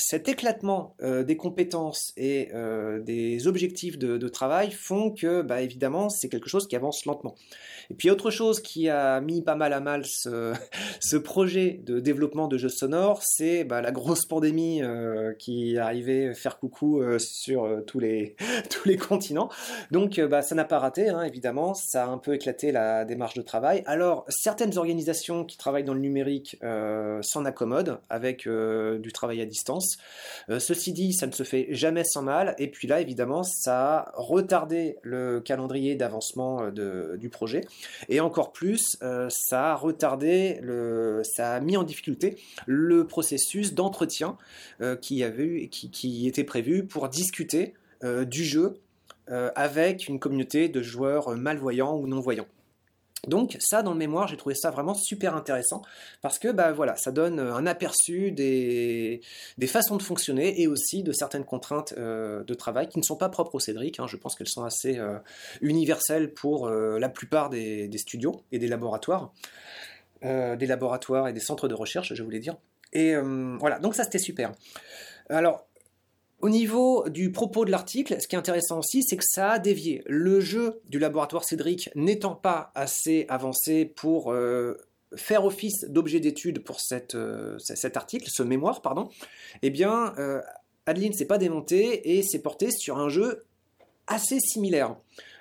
cet 0.00 0.28
éclatement 0.28 0.96
des 1.00 1.36
compétences 1.36 2.12
et 2.16 2.50
des 3.04 3.46
objectifs 3.46 3.98
de, 3.98 4.28
travail 4.28 4.70
font 4.70 5.10
que, 5.10 5.42
bah, 5.42 5.60
évidemment, 5.62 6.08
c'est 6.08 6.28
quelque 6.28 6.48
chose 6.48 6.66
qui 6.66 6.76
avance 6.76 7.04
lentement. 7.04 7.34
Et 7.90 7.94
puis 7.94 8.10
autre 8.10 8.30
chose 8.30 8.60
qui 8.60 8.88
a 8.88 9.20
mis 9.20 9.42
pas 9.42 9.56
mal 9.56 9.72
à 9.72 9.80
mal 9.80 10.04
ce, 10.06 10.54
projet 11.16 11.80
de 11.84 12.00
développement 12.00 12.48
de 12.48 12.56
jeux 12.56 12.68
sonores, 12.68 13.22
c'est 13.22 13.64
bah, 13.64 13.82
la 13.82 13.90
grosse 13.92 14.26
pandémie 14.26 14.82
euh, 14.82 15.34
qui 15.38 15.76
arrivait 15.76 16.34
faire 16.34 16.58
coucou 16.58 17.00
euh, 17.00 17.18
sur 17.18 17.64
euh, 17.64 17.80
tous, 17.80 17.98
les, 17.98 18.36
tous 18.70 18.88
les 18.88 18.96
continents. 18.96 19.48
Donc 19.90 20.20
bah, 20.20 20.42
ça 20.42 20.54
n'a 20.54 20.64
pas 20.64 20.78
raté, 20.78 21.08
hein, 21.08 21.22
évidemment, 21.22 21.74
ça 21.74 22.04
a 22.04 22.06
un 22.06 22.18
peu 22.18 22.34
éclaté 22.34 22.72
la 22.72 23.04
démarche 23.04 23.34
de 23.34 23.42
travail. 23.42 23.82
Alors 23.86 24.24
certaines 24.28 24.78
organisations 24.78 25.44
qui 25.44 25.56
travaillent 25.56 25.84
dans 25.84 25.94
le 25.94 26.00
numérique 26.00 26.58
s'en 27.22 27.44
accommodent 27.44 28.00
avec 28.08 28.48
du 28.48 29.12
travail 29.12 29.40
à 29.40 29.46
distance. 29.46 29.89
Ceci 30.48 30.92
dit, 30.92 31.12
ça 31.12 31.26
ne 31.26 31.32
se 31.32 31.42
fait 31.42 31.68
jamais 31.70 32.04
sans 32.04 32.22
mal. 32.22 32.54
Et 32.58 32.68
puis 32.68 32.88
là, 32.88 33.00
évidemment, 33.00 33.42
ça 33.42 33.98
a 33.98 34.12
retardé 34.14 34.98
le 35.02 35.40
calendrier 35.40 35.94
d'avancement 35.94 36.70
du 36.70 37.28
projet. 37.28 37.62
Et 38.08 38.20
encore 38.20 38.52
plus, 38.52 38.96
euh, 39.02 39.28
ça 39.30 39.72
a 39.72 39.74
retardé, 39.74 40.60
ça 41.22 41.54
a 41.54 41.60
mis 41.60 41.76
en 41.76 41.82
difficulté 41.82 42.36
le 42.66 43.06
processus 43.06 43.74
d'entretien 43.74 44.36
euh, 44.80 44.96
qui, 44.96 45.22
était 46.26 46.44
prévu 46.44 46.84
pour 46.84 47.08
discuter 47.08 47.74
euh, 48.04 48.24
du 48.24 48.44
jeu 48.44 48.80
avec 49.54 50.08
une 50.08 50.18
communauté 50.18 50.68
de 50.68 50.82
joueurs 50.82 51.36
malvoyants 51.36 51.96
ou 51.96 52.08
non-voyants. 52.08 52.48
Donc 53.28 53.56
ça, 53.60 53.82
dans 53.82 53.92
le 53.92 53.98
mémoire, 53.98 54.28
j'ai 54.28 54.36
trouvé 54.36 54.54
ça 54.54 54.70
vraiment 54.70 54.94
super 54.94 55.36
intéressant 55.36 55.82
parce 56.22 56.38
que 56.38 56.48
bah 56.48 56.72
voilà, 56.72 56.96
ça 56.96 57.12
donne 57.12 57.38
un 57.38 57.66
aperçu 57.66 58.32
des, 58.32 59.20
des 59.58 59.66
façons 59.66 59.96
de 59.96 60.02
fonctionner 60.02 60.60
et 60.60 60.66
aussi 60.66 61.02
de 61.02 61.12
certaines 61.12 61.44
contraintes 61.44 61.94
euh, 61.98 62.42
de 62.44 62.54
travail 62.54 62.88
qui 62.88 62.98
ne 62.98 63.04
sont 63.04 63.16
pas 63.16 63.28
propres 63.28 63.56
au 63.56 63.60
Cédric. 63.60 64.00
Hein. 64.00 64.06
Je 64.06 64.16
pense 64.16 64.34
qu'elles 64.34 64.48
sont 64.48 64.64
assez 64.64 64.98
euh, 64.98 65.18
universelles 65.60 66.32
pour 66.32 66.68
euh, 66.68 66.98
la 66.98 67.08
plupart 67.08 67.50
des, 67.50 67.88
des, 67.88 67.98
studios 67.98 68.42
et 68.52 68.58
des 68.58 68.68
laboratoires, 68.68 69.32
des 70.22 70.66
laboratoires 70.66 71.28
et 71.28 71.32
des 71.32 71.40
centres 71.40 71.68
de 71.68 71.74
recherche, 71.74 72.14
je 72.14 72.22
voulais 72.22 72.40
dire. 72.40 72.56
Et 72.92 73.14
voilà, 73.58 73.78
donc 73.78 73.94
ça 73.94 74.04
c'était 74.04 74.18
super. 74.18 74.52
Alors 75.28 75.66
au 76.40 76.48
niveau 76.48 77.08
du 77.08 77.30
propos 77.32 77.64
de 77.64 77.70
l'article, 77.70 78.16
ce 78.20 78.26
qui 78.26 78.34
est 78.34 78.38
intéressant 78.38 78.78
aussi, 78.78 79.02
c'est 79.02 79.16
que 79.16 79.24
ça 79.26 79.52
a 79.52 79.58
dévié. 79.58 80.02
Le 80.06 80.40
jeu 80.40 80.80
du 80.88 80.98
laboratoire 80.98 81.44
Cédric 81.44 81.90
n'étant 81.94 82.34
pas 82.34 82.72
assez 82.74 83.26
avancé 83.28 83.84
pour 83.84 84.32
euh, 84.32 84.76
faire 85.16 85.44
office 85.44 85.84
d'objet 85.88 86.20
d'étude 86.20 86.64
pour 86.64 86.78
euh, 87.14 87.58
cet 87.58 87.96
article, 87.96 88.28
ce 88.30 88.42
mémoire, 88.42 88.80
pardon, 88.82 89.08
eh 89.62 89.70
bien, 89.70 90.14
euh, 90.18 90.40
Adeline 90.86 91.12
s'est 91.12 91.26
pas 91.26 91.38
démontée 91.38 92.16
et 92.16 92.22
s'est 92.22 92.40
portée 92.40 92.70
sur 92.70 92.98
un 92.98 93.08
jeu 93.08 93.44
assez 94.06 94.40
similaire 94.40 94.96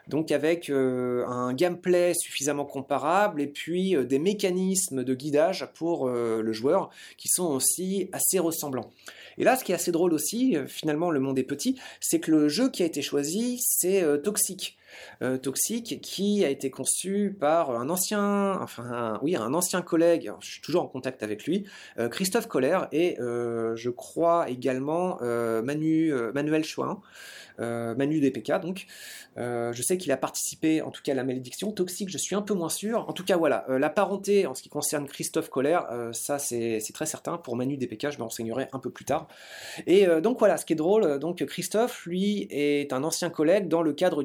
donc 0.10 0.32
avec 0.32 0.70
un 0.70 1.54
gameplay 1.54 2.14
suffisamment 2.14 2.66
comparable 2.66 3.42
et 3.42 3.48
puis 3.48 3.96
des 4.06 4.20
mécanismes 4.20 5.04
de 5.04 5.14
guidage 5.14 5.68
pour 5.76 6.10
le 6.10 6.52
joueur 6.52 6.90
qui 7.18 7.30
sont 7.30 7.46
aussi 7.46 8.10
assez 8.12 8.40
ressemblants. 8.40 8.92
Et 9.40 9.46
là, 9.46 9.56
ce 9.56 9.64
qui 9.64 9.72
est 9.72 9.76
assez 9.76 9.92
drôle 9.92 10.14
aussi, 10.14 10.58
euh, 10.58 10.68
finalement, 10.68 11.12
le 11.12 11.20
monde 11.20 11.40
est 11.40 11.44
petit, 11.44 11.80
c'est 12.02 12.20
que 12.20 12.30
le 12.30 12.50
jeu 12.50 12.70
qui 12.70 12.84
a 12.84 12.86
été 12.86 13.02
choisi, 13.02 13.60
c'est 13.60 14.04
euh, 14.04 14.18
Toxic. 14.18 14.78
Euh, 15.22 15.38
Toxic 15.38 16.00
qui 16.02 16.46
a 16.46 16.50
été 16.50 16.70
conçu 16.70 17.36
par 17.40 17.72
un 17.72 17.90
ancien, 17.90 18.60
enfin, 18.62 19.20
oui, 19.22 19.36
un 19.36 19.54
ancien 19.54 19.82
collègue, 19.82 20.32
je 20.40 20.52
suis 20.52 20.62
toujours 20.62 20.84
en 20.84 20.88
contact 20.88 21.24
avec 21.24 21.46
lui, 21.46 21.66
Christophe 22.12 22.48
Coller, 22.48 22.80
et 22.92 23.18
je 23.20 23.90
crois 23.90 24.50
également 24.50 25.20
Manu, 25.22 26.14
Manuel 26.34 26.64
Chouin. 26.64 27.02
Euh, 27.60 27.96
Manu 27.96 28.20
DPK 28.20 28.62
donc. 28.62 28.86
Euh, 29.38 29.72
je 29.74 29.82
sais 29.82 29.98
qu'il 29.98 30.12
a 30.12 30.18
participé 30.18 30.82
en 30.82 30.92
tout 30.92 31.02
cas 31.02 31.12
à 31.12 31.16
la 31.16 31.24
malédiction. 31.24 31.72
Toxique, 31.72 32.10
je 32.10 32.18
suis 32.18 32.36
un 32.36 32.42
peu 32.42 32.54
moins 32.54 32.70
sûr. 32.70 33.08
En 33.08 33.14
tout 33.14 33.24
cas, 33.24 33.38
voilà, 33.38 33.66
euh, 33.70 33.80
la 33.80 33.90
parenté 33.90 34.46
en 34.46 34.56
ce 34.56 34.62
qui 34.62 34.70
concerne 34.70 35.08
Christophe 35.08 35.50
Colère, 35.50 35.88
ça 36.14 36.40
c'est 36.40 36.82
très 36.94 37.06
certain. 37.06 37.38
Pour 37.38 37.56
Manu 37.56 37.78
DPK, 37.78 38.12
je 38.12 38.18
me 38.18 38.24
renseignerai 38.24 38.68
un 38.74 38.80
peu 38.80 38.90
plus 38.90 39.06
tard. 39.06 39.28
Et 39.88 40.06
donc 40.22 40.40
voilà, 40.40 40.58
ce 40.58 40.66
qui 40.66 40.74
est 40.74 40.76
drôle, 40.76 41.20
donc 41.20 41.44
Christophe, 41.46 42.06
lui, 42.06 42.48
est 42.50 42.92
un 42.94 43.04
ancien 43.04 43.30
collègue 43.30 43.68
dans 43.68 43.82
le 43.82 43.94
cadre 43.94 44.24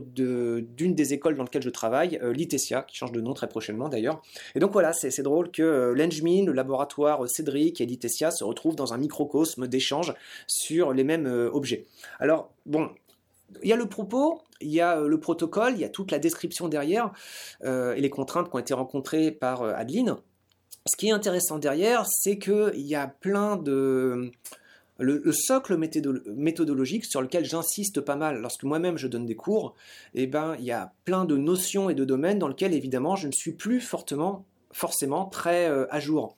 d'une 0.60 0.94
des 0.94 1.12
écoles 1.12 1.36
dans 1.36 1.44
lesquelles 1.44 1.62
je 1.62 1.70
travaille, 1.70 2.20
l'ITESIA, 2.22 2.82
qui 2.82 2.96
change 2.96 3.12
de 3.12 3.20
nom 3.20 3.34
très 3.34 3.48
prochainement 3.48 3.88
d'ailleurs. 3.88 4.22
Et 4.54 4.60
donc 4.60 4.72
voilà, 4.72 4.92
c'est 4.92 5.22
drôle 5.22 5.50
que 5.50 5.92
l'Engmin, 5.96 6.44
le 6.44 6.52
laboratoire 6.52 7.28
Cédric 7.28 7.80
et 7.80 7.86
l'ITESIA 7.86 8.30
se 8.30 8.44
retrouvent 8.44 8.76
dans 8.76 8.92
un 8.92 8.98
microcosme 8.98 9.66
d'échange 9.66 10.14
sur 10.46 10.92
les 10.92 11.04
mêmes 11.04 11.26
objets. 11.52 11.86
Alors, 12.20 12.52
bon, 12.66 12.90
il 13.62 13.68
y 13.68 13.72
a 13.72 13.76
le 13.76 13.86
propos, 13.86 14.42
il 14.60 14.70
y 14.70 14.80
a 14.80 14.98
euh, 14.98 15.08
le 15.08 15.20
protocole, 15.20 15.74
il 15.74 15.80
y 15.80 15.84
a 15.84 15.88
toute 15.88 16.10
la 16.10 16.18
description 16.18 16.68
derrière 16.68 17.12
euh, 17.64 17.94
et 17.94 18.00
les 18.00 18.10
contraintes 18.10 18.48
qui 18.48 18.56
ont 18.56 18.60
été 18.60 18.74
rencontrées 18.74 19.30
par 19.30 19.62
euh, 19.62 19.74
Adeline. 19.74 20.16
Ce 20.86 20.96
qui 20.96 21.08
est 21.08 21.12
intéressant 21.12 21.58
derrière, 21.58 22.06
c'est 22.06 22.38
qu'il 22.38 22.72
y 22.76 22.94
a 22.94 23.06
plein 23.06 23.56
de... 23.56 24.32
Le, 24.98 25.32
socle 25.32 25.76
méthodologique 25.76 27.04
sur 27.04 27.20
lequel 27.20 27.44
j'insiste 27.44 28.00
pas 28.00 28.16
mal 28.16 28.40
lorsque 28.40 28.62
moi-même 28.62 28.96
je 28.96 29.08
donne 29.08 29.26
des 29.26 29.34
cours, 29.34 29.74
eh 30.14 30.26
ben, 30.26 30.54
il 30.58 30.64
y 30.64 30.72
a 30.72 30.92
plein 31.04 31.24
de 31.24 31.36
notions 31.36 31.90
et 31.90 31.94
de 31.94 32.04
domaines 32.04 32.38
dans 32.38 32.48
lesquels 32.48 32.74
évidemment 32.74 33.16
je 33.16 33.26
ne 33.26 33.32
suis 33.32 33.52
plus 33.52 33.80
fortement, 33.80 34.44
forcément 34.72 35.26
très 35.26 35.66
à 35.90 35.98
jour. 35.98 36.36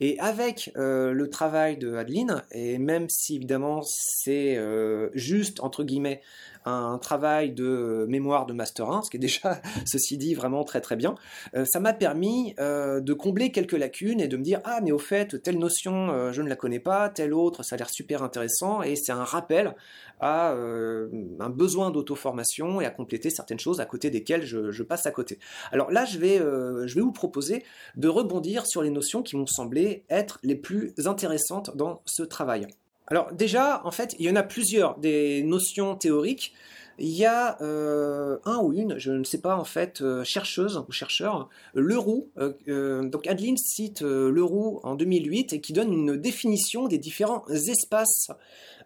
Et 0.00 0.18
avec 0.20 0.70
euh, 0.76 1.12
le 1.12 1.28
travail 1.28 1.76
de 1.76 1.94
Adeline, 1.94 2.44
et 2.52 2.78
même 2.78 3.08
si 3.08 3.36
évidemment 3.36 3.82
c'est 3.82 4.56
euh, 4.56 5.10
juste 5.14 5.60
entre 5.60 5.82
guillemets 5.82 6.20
un 6.68 6.98
travail 6.98 7.52
de 7.52 8.06
mémoire 8.08 8.46
de 8.46 8.52
Master 8.52 8.90
1, 8.90 9.02
ce 9.02 9.10
qui 9.10 9.16
est 9.16 9.20
déjà, 9.20 9.60
ceci 9.86 10.18
dit, 10.18 10.34
vraiment 10.34 10.64
très 10.64 10.80
très 10.80 10.96
bien, 10.96 11.14
euh, 11.54 11.64
ça 11.64 11.80
m'a 11.80 11.92
permis 11.92 12.54
de 12.58 13.12
combler 13.12 13.50
quelques 13.52 13.72
lacunes 13.72 14.20
et 14.20 14.28
de 14.28 14.36
me 14.36 14.42
dire 14.42 14.60
ah 14.64 14.80
mais 14.82 14.92
au 14.92 14.98
fait 14.98 15.42
telle 15.42 15.58
notion 15.58 16.32
je 16.32 16.42
ne 16.42 16.48
la 16.48 16.56
connais 16.56 16.80
pas, 16.80 17.08
telle 17.08 17.32
autre 17.32 17.62
ça 17.62 17.74
a 17.74 17.78
l'air 17.78 17.90
super 17.90 18.22
intéressant 18.22 18.82
et 18.82 18.96
c'est 18.96 19.12
un 19.12 19.24
rappel 19.24 19.74
à 20.20 20.52
un 20.52 21.50
besoin 21.50 21.90
d'auto-formation 21.90 22.80
et 22.80 22.86
à 22.86 22.90
compléter 22.90 23.30
certaines 23.30 23.58
choses 23.58 23.80
à 23.80 23.86
côté 23.86 24.10
desquelles 24.10 24.44
je, 24.44 24.70
je 24.70 24.82
passe 24.82 25.06
à 25.06 25.10
côté. 25.10 25.38
Alors 25.72 25.90
là 25.90 26.04
je 26.04 26.18
vais, 26.18 26.38
je 26.38 26.94
vais 26.94 27.00
vous 27.00 27.12
proposer 27.12 27.64
de 27.96 28.08
rebondir 28.08 28.66
sur 28.66 28.82
les 28.82 28.90
notions 28.90 29.22
qui 29.22 29.36
m'ont 29.36 29.46
semblé 29.46 30.04
être 30.08 30.38
les 30.42 30.56
plus 30.56 30.94
intéressantes 31.06 31.76
dans 31.76 32.02
ce 32.04 32.22
travail. 32.22 32.66
Alors 33.10 33.32
déjà, 33.32 33.80
en 33.84 33.90
fait, 33.90 34.14
il 34.18 34.26
y 34.26 34.30
en 34.30 34.36
a 34.36 34.42
plusieurs 34.42 34.98
des 34.98 35.42
notions 35.42 35.96
théoriques. 35.96 36.52
Il 36.98 37.08
y 37.08 37.24
a 37.24 37.60
euh, 37.62 38.38
un 38.44 38.58
ou 38.58 38.72
une, 38.72 38.98
je 38.98 39.12
ne 39.12 39.24
sais 39.24 39.40
pas 39.40 39.56
en 39.56 39.64
fait, 39.64 40.02
euh, 40.02 40.24
chercheuse 40.24 40.84
ou 40.88 40.92
chercheur, 40.92 41.48
Leroux. 41.74 42.28
Euh, 42.38 43.08
donc 43.08 43.26
Adeline 43.26 43.56
cite 43.56 44.02
Leroux 44.02 44.80
en 44.82 44.94
2008 44.94 45.52
et 45.54 45.60
qui 45.60 45.72
donne 45.72 45.92
une 45.92 46.16
définition 46.16 46.88
des 46.88 46.98
différents 46.98 47.46
espaces 47.48 48.30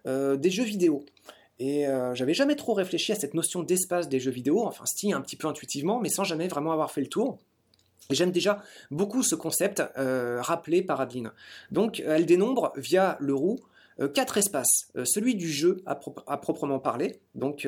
des 0.05 0.49
jeux 0.49 0.65
vidéo. 0.65 1.05
Et 1.59 1.85
j'avais 2.13 2.33
jamais 2.33 2.55
trop 2.55 2.73
réfléchi 2.73 3.13
à 3.13 3.15
cette 3.15 3.33
notion 3.33 3.63
d'espace 3.63 4.09
des 4.09 4.19
jeux 4.19 4.31
vidéo, 4.31 4.65
enfin 4.65 4.85
si 4.85 5.13
un 5.13 5.21
petit 5.21 5.37
peu 5.37 5.47
intuitivement, 5.47 5.99
mais 6.01 6.09
sans 6.09 6.25
jamais 6.25 6.49
vraiment 6.49 6.73
avoir 6.73 6.91
fait 6.91 6.99
le 6.99 7.07
tour. 7.07 7.39
J'aime 8.09 8.31
déjà 8.31 8.61
beaucoup 8.91 9.23
ce 9.23 9.35
concept 9.35 9.81
rappelé 9.95 10.81
par 10.81 10.99
Adeline. 10.99 11.31
Donc 11.71 12.03
elle 12.05 12.25
dénombre 12.25 12.73
via 12.75 13.17
le 13.21 13.33
roux 13.33 13.59
euh, 13.59 13.71
quatre 14.13 14.37
espaces. 14.37 14.87
Euh, 14.95 15.05
celui 15.05 15.35
du 15.35 15.49
jeu 15.49 15.81
à, 15.85 15.95
proprement 16.37 16.79
parler, 16.79 17.19
donc 17.35 17.67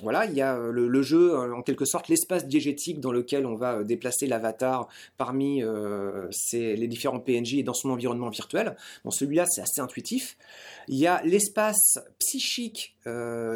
voilà, 0.00 0.26
il 0.26 0.34
y 0.34 0.42
a 0.42 0.56
le, 0.56 1.02
jeu, 1.02 1.36
en 1.36 1.62
quelque 1.62 1.84
sorte, 1.84 2.08
l'espace 2.08 2.46
diégétique 2.46 3.00
dans 3.00 3.10
lequel 3.10 3.46
on 3.46 3.56
va 3.56 3.82
déplacer 3.82 4.28
l'avatar 4.28 4.86
parmi 5.16 5.60
les 6.52 6.86
différents 6.86 7.18
PNJ 7.18 7.54
et 7.54 7.62
dans 7.64 7.74
son 7.74 7.90
environnement 7.90 8.28
virtuel. 8.28 8.76
Bon, 9.04 9.10
celui-là, 9.10 9.46
c'est 9.46 9.60
assez 9.60 9.80
intuitif. 9.80 10.36
Il 10.86 10.98
y 10.98 11.08
a 11.08 11.20
l'espace 11.24 11.98
psychique 12.20 12.96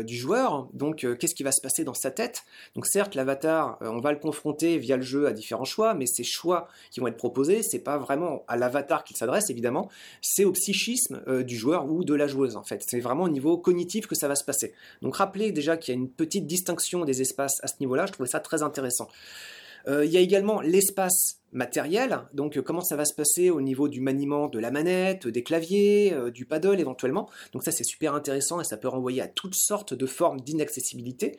du 0.04 0.16
joueur, 0.16 0.68
donc 0.72 1.06
qu'est-ce 1.18 1.34
qui 1.34 1.42
va 1.42 1.52
se 1.52 1.60
passer 1.60 1.84
dans 1.84 1.94
sa 1.94 2.10
tête? 2.10 2.44
Donc 2.74 2.86
certes, 2.86 3.14
l'avatar, 3.14 3.78
on 3.80 4.00
va 4.00 4.12
le 4.12 4.18
confronter 4.18 4.78
via 4.78 4.96
le 4.96 5.02
jeu 5.02 5.26
à 5.26 5.32
différents 5.32 5.64
choix, 5.64 5.94
mais 5.94 6.06
ces 6.06 6.24
choix 6.24 6.68
qui 6.90 7.00
vont 7.00 7.06
être 7.06 7.16
proposés, 7.16 7.62
c'est 7.62 7.78
pas 7.80 7.98
vraiment 7.98 8.44
à 8.48 8.56
l'avatar 8.56 9.04
qu'il 9.04 9.16
s'adresse, 9.16 9.50
évidemment, 9.50 9.90
c'est 10.20 10.44
au 10.44 10.52
psychisme 10.52 11.22
du 11.42 11.56
joueur 11.56 11.90
ou 11.90 12.04
de 12.04 12.14
la 12.14 12.26
joueuse, 12.26 12.56
en 12.56 12.62
fait. 12.62 12.82
C'est 12.86 13.00
vraiment 13.00 13.24
au 13.24 13.28
niveau 13.28 13.58
cognitif 13.58 14.06
que 14.06 14.14
ça 14.14 14.28
va 14.28 14.36
se 14.36 14.44
passer. 14.44 14.74
Donc 15.02 15.16
rappelez 15.16 15.52
déjà 15.52 15.76
qu'il 15.76 15.94
y 15.94 15.96
a 15.96 16.00
une 16.00 16.10
petite 16.10 16.46
distinction 16.46 17.04
des 17.04 17.20
espaces 17.20 17.58
à 17.62 17.66
ce 17.66 17.74
niveau-là, 17.80 18.06
je 18.06 18.12
trouvais 18.12 18.28
ça 18.28 18.40
très 18.40 18.62
intéressant. 18.62 19.08
Euh, 19.88 20.04
il 20.04 20.12
y 20.12 20.16
a 20.16 20.20
également 20.20 20.60
l'espace 20.60 21.41
matériel, 21.52 22.20
donc 22.32 22.56
euh, 22.56 22.62
comment 22.62 22.80
ça 22.80 22.96
va 22.96 23.04
se 23.04 23.14
passer 23.14 23.50
au 23.50 23.60
niveau 23.60 23.88
du 23.88 24.00
maniement 24.00 24.48
de 24.48 24.58
la 24.58 24.70
manette, 24.70 25.28
des 25.28 25.42
claviers, 25.42 26.12
euh, 26.12 26.30
du 26.30 26.46
paddle 26.46 26.80
éventuellement? 26.80 27.28
Donc 27.52 27.62
ça 27.62 27.70
c'est 27.70 27.84
super 27.84 28.14
intéressant 28.14 28.60
et 28.60 28.64
ça 28.64 28.76
peut 28.76 28.88
renvoyer 28.88 29.20
à 29.20 29.28
toutes 29.28 29.54
sortes 29.54 29.94
de 29.94 30.06
formes 30.06 30.40
d'inaccessibilité. 30.40 31.38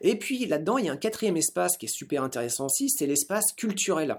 Et 0.00 0.16
puis 0.16 0.46
là-dedans 0.46 0.78
il 0.78 0.86
y 0.86 0.88
a 0.88 0.92
un 0.92 0.96
quatrième 0.96 1.36
espace 1.36 1.76
qui 1.76 1.86
est 1.86 1.94
super 1.94 2.22
intéressant 2.22 2.66
aussi, 2.66 2.90
c'est 2.90 3.06
l'espace 3.06 3.52
culturel. 3.56 4.16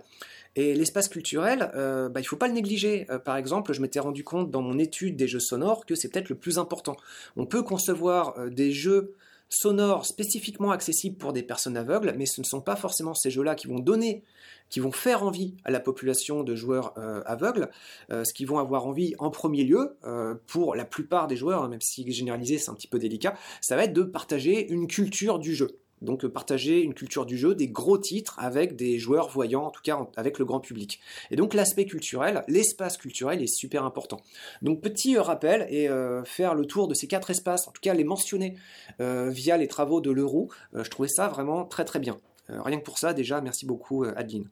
Et 0.57 0.73
l'espace 0.73 1.09
culturel, 1.09 1.69
bah, 1.73 2.11
il 2.15 2.21
ne 2.21 2.27
faut 2.27 2.37
pas 2.37 2.47
le 2.47 2.53
négliger. 2.53 3.05
par 3.25 3.35
exemple, 3.35 3.73
je 3.73 3.81
m'étais 3.81 3.99
rendu 3.99 4.23
compte 4.23 4.51
dans 4.51 4.61
mon 4.61 4.79
étude 4.79 5.17
des 5.17 5.27
jeux 5.27 5.41
sonores 5.41 5.85
que 5.85 5.95
c'est 5.95 6.07
peut-être 6.07 6.29
le 6.29 6.35
plus 6.35 6.57
important. 6.57 6.95
On 7.35 7.45
peut 7.45 7.61
concevoir 7.61 8.39
des 8.49 8.71
jeux 8.71 9.15
sonores 9.49 10.05
spécifiquement 10.05 10.71
accessibles 10.71 11.17
pour 11.17 11.33
des 11.33 11.43
personnes 11.43 11.77
aveugles, 11.77 12.13
mais 12.17 12.25
ce 12.25 12.41
ne 12.41 12.45
sont 12.45 12.61
pas 12.61 12.75
forcément 12.75 13.13
ces 13.13 13.29
jeux-là 13.29 13.55
qui 13.55 13.67
vont 13.67 13.79
donner, 13.79 14.23
qui 14.69 14.79
vont 14.79 14.91
faire 14.91 15.23
envie 15.23 15.55
à 15.63 15.71
la 15.71 15.79
population 15.79 16.43
de 16.43 16.55
joueurs 16.55 16.93
euh, 16.97 17.21
aveugles. 17.25 17.69
Euh, 18.11 18.23
ce 18.23 18.33
qu'ils 18.33 18.47
vont 18.47 18.57
avoir 18.57 18.87
envie 18.87 19.13
en 19.19 19.29
premier 19.29 19.63
lieu, 19.63 19.97
euh, 20.05 20.35
pour 20.47 20.75
la 20.75 20.85
plupart 20.85 21.27
des 21.27 21.35
joueurs, 21.35 21.67
même 21.69 21.81
si 21.81 22.11
généraliser 22.11 22.57
c'est 22.57 22.69
un 22.69 22.75
petit 22.75 22.87
peu 22.87 22.99
délicat, 22.99 23.35
ça 23.61 23.75
va 23.75 23.83
être 23.83 23.93
de 23.93 24.03
partager 24.03 24.71
une 24.71 24.87
culture 24.87 25.39
du 25.39 25.55
jeu. 25.55 25.79
Donc 26.01 26.25
partager 26.27 26.81
une 26.81 26.93
culture 26.93 27.25
du 27.25 27.37
jeu, 27.37 27.55
des 27.55 27.67
gros 27.67 27.97
titres 27.97 28.35
avec 28.37 28.75
des 28.75 28.99
joueurs 28.99 29.29
voyants, 29.29 29.65
en 29.65 29.71
tout 29.71 29.81
cas 29.81 29.99
avec 30.17 30.39
le 30.39 30.45
grand 30.45 30.59
public. 30.59 30.99
Et 31.31 31.35
donc 31.35 31.53
l'aspect 31.53 31.85
culturel, 31.85 32.43
l'espace 32.47 32.97
culturel 32.97 33.41
est 33.41 33.53
super 33.53 33.85
important. 33.85 34.21
Donc 34.61 34.81
petit 34.81 35.17
euh, 35.17 35.21
rappel 35.21 35.65
et 35.69 35.87
euh, 35.89 36.23
faire 36.25 36.53
le 36.53 36.65
tour 36.65 36.87
de 36.87 36.93
ces 36.93 37.07
quatre 37.07 37.31
espaces, 37.31 37.67
en 37.67 37.71
tout 37.71 37.81
cas 37.81 37.93
les 37.93 38.03
mentionner 38.03 38.57
euh, 38.99 39.29
via 39.29 39.57
les 39.57 39.67
travaux 39.67 40.01
de 40.01 40.11
Leroux, 40.11 40.49
je 40.73 40.89
trouvais 40.89 41.09
ça 41.09 41.27
vraiment 41.27 41.65
très 41.65 41.85
très 41.85 41.99
bien. 41.99 42.17
rien 42.49 42.77
que 42.79 42.83
pour 42.83 42.97
ça, 42.97 43.13
déjà, 43.13 43.41
merci 43.41 43.65
beaucoup 43.65 44.03
Adeline. 44.03 44.47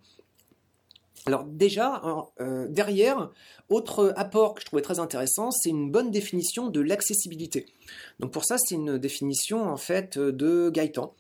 Alors 1.26 1.46
déjà, 1.46 2.02
derrière, 2.68 3.32
autre 3.70 4.14
apport 4.18 4.56
que 4.56 4.62
je 4.62 4.66
trouvais 4.66 4.82
très 4.82 5.00
intéressant, 5.00 5.52
c'est 5.52 5.70
une 5.70 5.90
bonne 5.90 6.12
définition 6.12 6.68
de 6.68 6.82
l'accessibilité. 6.82 7.66
Donc 8.20 8.32
pour 8.32 8.44
ça, 8.44 8.58
c'est 8.58 8.76
une 8.76 8.98
définition 8.98 9.64
en 9.64 9.78
fait 9.78 10.20
de 10.20 10.70
Gaëtan. 10.70 11.14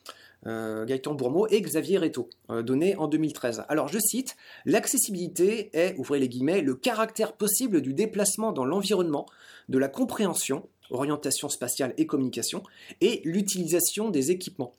Euh, 0.45 0.85
Gaëtan 0.85 1.13
Bourmeau 1.13 1.47
et 1.49 1.61
Xavier 1.61 1.97
Reto, 1.97 2.29
euh, 2.49 2.63
donné 2.63 2.97
en 2.97 3.07
2013. 3.07 3.63
Alors 3.69 3.87
je 3.87 3.99
cite, 3.99 4.35
l'accessibilité 4.65 5.69
est, 5.73 5.95
ouvrez 5.97 6.19
les 6.19 6.27
guillemets, 6.27 6.61
le 6.61 6.75
caractère 6.75 7.33
possible 7.33 7.81
du 7.81 7.93
déplacement 7.93 8.51
dans 8.51 8.65
l'environnement, 8.65 9.25
de 9.69 9.77
la 9.77 9.87
compréhension, 9.87 10.67
orientation 10.89 11.47
spatiale 11.47 11.93
et 11.97 12.05
communication, 12.05 12.63
et 12.99 13.21
l'utilisation 13.23 14.09
des 14.09 14.31
équipements. 14.31 14.73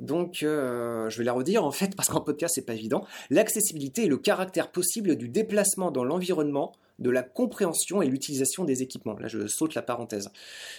Donc, 0.00 0.42
euh, 0.42 1.08
je 1.08 1.18
vais 1.18 1.24
la 1.24 1.32
redire 1.32 1.64
en 1.64 1.70
fait, 1.70 1.94
parce 1.96 2.08
qu'en 2.08 2.20
podcast, 2.20 2.54
c'est 2.56 2.66
pas 2.66 2.74
évident. 2.74 3.06
L'accessibilité 3.30 4.04
est 4.04 4.08
le 4.08 4.18
caractère 4.18 4.70
possible 4.72 5.16
du 5.16 5.28
déplacement 5.28 5.90
dans 5.90 6.04
l'environnement, 6.04 6.72
de 6.98 7.10
la 7.10 7.22
compréhension 7.22 8.02
et 8.02 8.06
l'utilisation 8.06 8.64
des 8.64 8.82
équipements. 8.82 9.16
Là, 9.18 9.28
je 9.28 9.46
saute 9.46 9.74
la 9.74 9.82
parenthèse. 9.82 10.30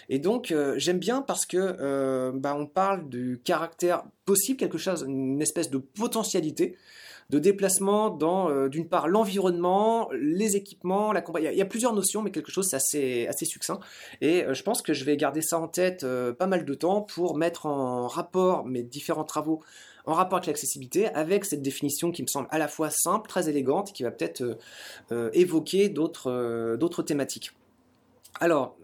Et 0.09 0.19
donc, 0.19 0.51
euh, 0.51 0.75
j'aime 0.77 0.99
bien 0.99 1.21
parce 1.21 1.45
que 1.45 1.57
euh, 1.57 2.31
bah, 2.33 2.55
on 2.57 2.65
parle 2.65 3.09
du 3.09 3.41
caractère 3.43 4.03
possible, 4.25 4.57
quelque 4.57 4.77
chose, 4.77 5.05
une 5.07 5.41
espèce 5.41 5.69
de 5.69 5.77
potentialité 5.77 6.77
de 7.29 7.39
déplacement 7.39 8.09
dans, 8.09 8.49
euh, 8.49 8.69
d'une 8.69 8.87
part, 8.87 9.07
l'environnement, 9.07 10.09
les 10.13 10.55
équipements, 10.55 11.11
la 11.11 11.23
il, 11.39 11.51
il 11.51 11.57
y, 11.57 11.61
a, 11.61 11.65
plusieurs 11.65 11.93
notions, 11.93 12.21
mais 12.21 12.31
quelque 12.31 12.51
chose 12.51 12.73
assez, 12.73 13.27
assez 13.27 13.45
succinct. 13.45 13.79
Et 14.21 14.45
je 14.51 14.63
pense 14.63 14.81
que 14.81 14.93
je 14.93 15.03
vais 15.05 15.17
garder 15.17 15.41
ça 15.41 15.59
en 15.59 15.67
tête 15.67 16.05
pas 16.37 16.47
mal 16.47 16.65
de 16.65 16.73
temps 16.73 17.01
pour 17.01 17.35
mettre 17.35 17.65
en 17.65 18.07
rapport 18.07 18.65
mes 18.65 18.83
différents 18.83 19.23
travaux 19.23 19.61
en 20.05 20.13
rapport 20.13 20.37
avec 20.37 20.47
l'accessibilité, 20.47 21.07
avec 21.07 21.45
cette 21.45 21.61
définition 21.61 22.11
qui 22.11 22.21
me 22.21 22.27
semble 22.27 22.47
à 22.51 22.57
la 22.57 22.67
fois 22.67 22.89
simple, 22.89 23.27
très 23.27 23.49
élégante, 23.49 23.91
qui 23.93 24.03
va 24.03 24.11
peut-être 24.11 24.41
euh, 24.41 24.55
euh, 25.11 25.29
évoquer 25.33 25.93
euh, 26.27 26.77
d'autres 26.77 27.03
thématiques. 27.03 27.51
Alors, 28.39 28.77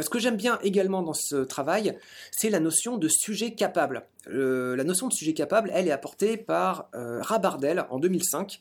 ce 0.00 0.08
que 0.08 0.18
j'aime 0.18 0.36
bien 0.36 0.58
également 0.62 1.02
dans 1.02 1.12
ce 1.12 1.36
travail, 1.36 1.98
c'est 2.30 2.48
la 2.48 2.60
notion 2.60 2.96
de 2.96 3.08
sujet 3.08 3.54
capable. 3.54 4.06
la 4.26 4.84
notion 4.84 5.08
de 5.08 5.12
sujet 5.12 5.34
capable, 5.34 5.70
elle 5.74 5.88
est 5.88 5.92
apportée 5.92 6.36
par 6.36 6.88
Rabardel 6.94 7.84
en 7.90 7.98
2005. 7.98 8.60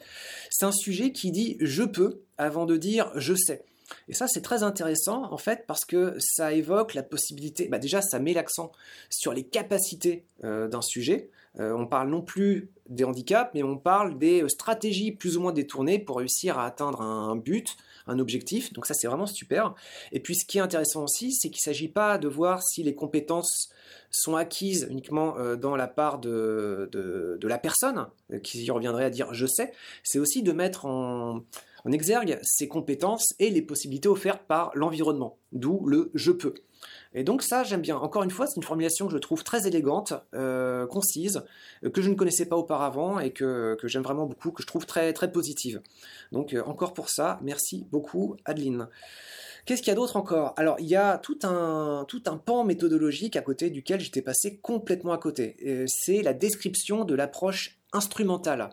C'est 0.50 0.66
un 0.66 0.72
sujet 0.72 1.12
qui 1.12 1.32
dit 1.32 1.58
je 1.62 1.84
peux 1.84 2.22
avant 2.38 2.66
de 2.66 2.78
dire 2.78 3.12
je 3.16 3.36
sais. 3.36 3.64
Et 4.08 4.14
ça, 4.14 4.28
c'est 4.28 4.42
très 4.42 4.64
intéressant, 4.64 5.32
en 5.32 5.38
fait, 5.38 5.66
parce 5.68 5.86
que 5.86 6.16
ça 6.20 6.54
évoque 6.54 6.94
la 6.94 7.04
possibilité, 7.04 7.68
bah 7.68 7.80
déjà, 7.80 8.02
ça 8.02 8.20
met 8.20 8.34
l'accent 8.34 8.72
sur 9.10 9.34
les 9.34 9.44
capacités 9.44 10.26
d'un 10.44 10.82
sujet, 10.82 11.30
euh, 11.60 11.74
on 11.74 11.86
parle 11.86 12.10
non 12.10 12.22
plus 12.22 12.70
des 12.88 13.04
handicaps, 13.04 13.52
mais 13.54 13.64
on 13.64 13.78
parle 13.78 14.18
des 14.18 14.44
euh, 14.44 14.50
stratégies 14.50 15.12
plus 15.12 15.36
ou 15.38 15.42
moins 15.42 15.52
détournées 15.52 16.00
pour 16.00 16.18
réussir 16.18 16.58
à 16.58 16.66
atteindre 16.66 17.02
un, 17.02 17.36
but, 17.36 17.76
un 18.08 18.20
objectif. 18.20 18.72
Donc 18.72 18.86
ça, 18.86 18.94
c'est 18.94 19.08
vraiment 19.08 19.26
super. 19.26 19.76
Et 20.14 20.22
puis 20.22 20.36
ce 20.36 20.46
qui 20.46 20.60
est 20.60 20.62
intéressant 20.62 21.04
aussi, 21.04 21.34
c'est 21.34 21.50
qu'il 21.50 21.60
ne 21.60 21.74
s'agit 21.74 21.90
pas 21.90 22.18
de 22.18 22.28
voir 22.30 22.64
si 22.64 22.84
les 22.84 22.96
compétences 22.96 23.70
sont 24.12 24.36
acquises 24.38 24.88
uniquement 24.90 25.38
euh, 25.38 25.58
dans 25.58 25.76
la 25.76 25.88
part 25.88 26.20
de, 26.20 26.90
la 27.44 27.58
personne, 27.58 28.08
qui 28.44 28.70
reviendrait 28.72 29.06
à 29.06 29.10
dire 29.10 29.34
je 29.34 29.46
sais, 29.46 29.74
c'est 30.04 30.20
aussi 30.20 30.42
de 30.42 30.54
mettre 30.54 30.86
en, 30.86 31.44
en 31.86 31.92
exergue 31.92 32.40
ces 32.44 32.68
compétences 32.68 33.34
et 33.40 33.50
les 33.50 33.62
possibilités 33.62 34.10
offertes 34.10 34.44
par 34.48 34.72
l'environnement, 34.76 35.38
d'où 35.52 35.86
le 35.88 36.12
je 36.14 36.32
peux. 36.32 36.54
Et 37.14 37.24
donc 37.24 37.44
ça, 37.44 37.64
j'aime 37.64 37.82
bien. 37.82 37.98
Encore 37.98 38.24
une 38.24 38.32
fois, 38.32 38.48
c'est 38.48 38.56
une 38.56 38.64
formulation 38.64 39.08
que 39.08 39.14
je 39.14 39.18
trouve 39.18 39.44
très 39.44 39.68
élégante, 39.68 40.14
euh, 40.34 40.88
concise, 40.88 41.44
euh, 41.84 41.90
que 41.90 42.02
je 42.02 42.10
ne 42.10 42.16
connaissais 42.16 42.46
pas 42.46 42.56
auparavant 42.56 43.20
et 43.20 43.32
que, 43.32 43.78
j'aime 43.84 44.04
vraiment 44.04 44.26
beaucoup, 44.26 44.52
que 44.52 44.62
je 44.62 44.68
trouve 44.68 44.86
très, 44.86 45.14
très 45.14 45.32
positive. 45.32 45.82
Donc 46.32 46.54
euh, 46.54 46.64
encore 46.64 46.94
pour 46.94 47.10
ça, 47.10 47.40
merci 47.42 47.86
beaucoup 47.92 48.36
Adeline. 48.46 48.88
Qu'est-ce 49.66 49.82
qu'il 49.82 49.90
y 49.90 49.92
a 49.92 49.96
d'autre 49.96 50.18
encore? 50.18 50.56
Alors, 50.58 50.78
il 50.80 50.88
y 50.88 50.96
a 50.96 51.20
tout 51.20 51.38
un, 51.44 52.04
tout 52.08 52.24
un 52.26 52.38
pan 52.38 52.64
méthodologique 52.64 53.36
à 53.36 53.42
côté 53.42 53.70
duquel 53.70 54.00
j'étais 54.00 54.24
passé 54.24 54.58
complètement 54.58 55.12
à 55.12 55.20
côté. 55.20 55.86
C'est 55.86 56.24
la 56.24 56.34
description 56.34 57.06
de 57.06 57.14
l'approche 57.14 57.80
instrumentale. 57.94 58.70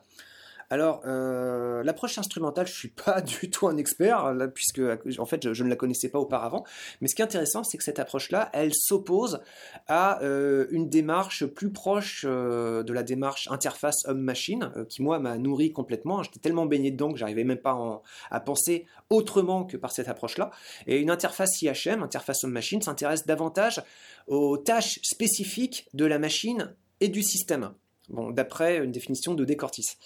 Alors, 0.71 1.01
euh, 1.07 1.83
l'approche 1.83 2.19
instrumentale, 2.19 2.67
je 2.67 2.75
suis 2.75 2.89
pas 2.89 3.21
du 3.23 3.51
tout 3.51 3.69
un 3.69 3.77
expert, 3.79 4.35
puisque 4.55 4.81
en 5.19 5.25
fait, 5.25 5.53
je, 5.53 5.65
ne 5.65 5.69
la 5.69 5.77
connaissais 5.77 6.09
pas 6.09 6.19
auparavant. 6.19 6.65
Mais 7.01 7.09
ce 7.09 7.15
qui 7.15 7.23
est 7.23 7.25
intéressant, 7.25 7.65
c'est 7.65 7.79
que 7.79 7.85
cette 7.85 7.99
approche-là, 7.99 8.51
elle 8.53 8.75
s'oppose 8.75 9.41
à 9.87 10.23
euh, 10.23 10.67
une 10.71 10.89
démarche 10.89 11.47
plus 11.47 11.71
proche 11.71 12.25
euh, 12.29 12.83
de 12.83 12.93
la 12.93 13.03
démarche 13.03 13.49
interface 13.51 14.05
homme-machine, 14.05 14.71
qui 14.89 15.03
moi 15.03 15.19
m'a 15.19 15.39
nourri 15.39 15.73
complètement. 15.73 16.23
J'étais 16.23 16.41
tellement 16.41 16.67
baigné 16.67 16.91
dedans 16.91 17.13
que 17.13 17.19
j'arrivais 17.19 17.45
même 17.45 17.59
pas 17.59 18.03
à 18.31 18.41
penser 18.41 18.87
autrement 19.09 19.65
que 19.65 19.77
par 19.77 19.93
cette 19.93 20.09
approche-là. 20.09 20.51
Et 20.87 20.99
une 20.99 21.11
interface 21.11 21.63
IHM, 21.63 22.03
interface 22.03 22.45
homme-machine, 22.45 22.83
s'intéresse 22.83 23.27
davantage 23.27 23.83
aux 24.27 24.59
tâches 24.59 25.01
spécifiques 25.03 25.89
de 25.95 26.05
la 26.05 26.19
machine 26.19 26.75
et 27.01 27.09
du 27.09 27.23
système. 27.23 27.73
Bon, 28.09 28.31
d'après 28.31 28.79
une 28.79 28.93
définition 28.93 29.35
de 29.35 29.45
Descortis. 29.45 29.97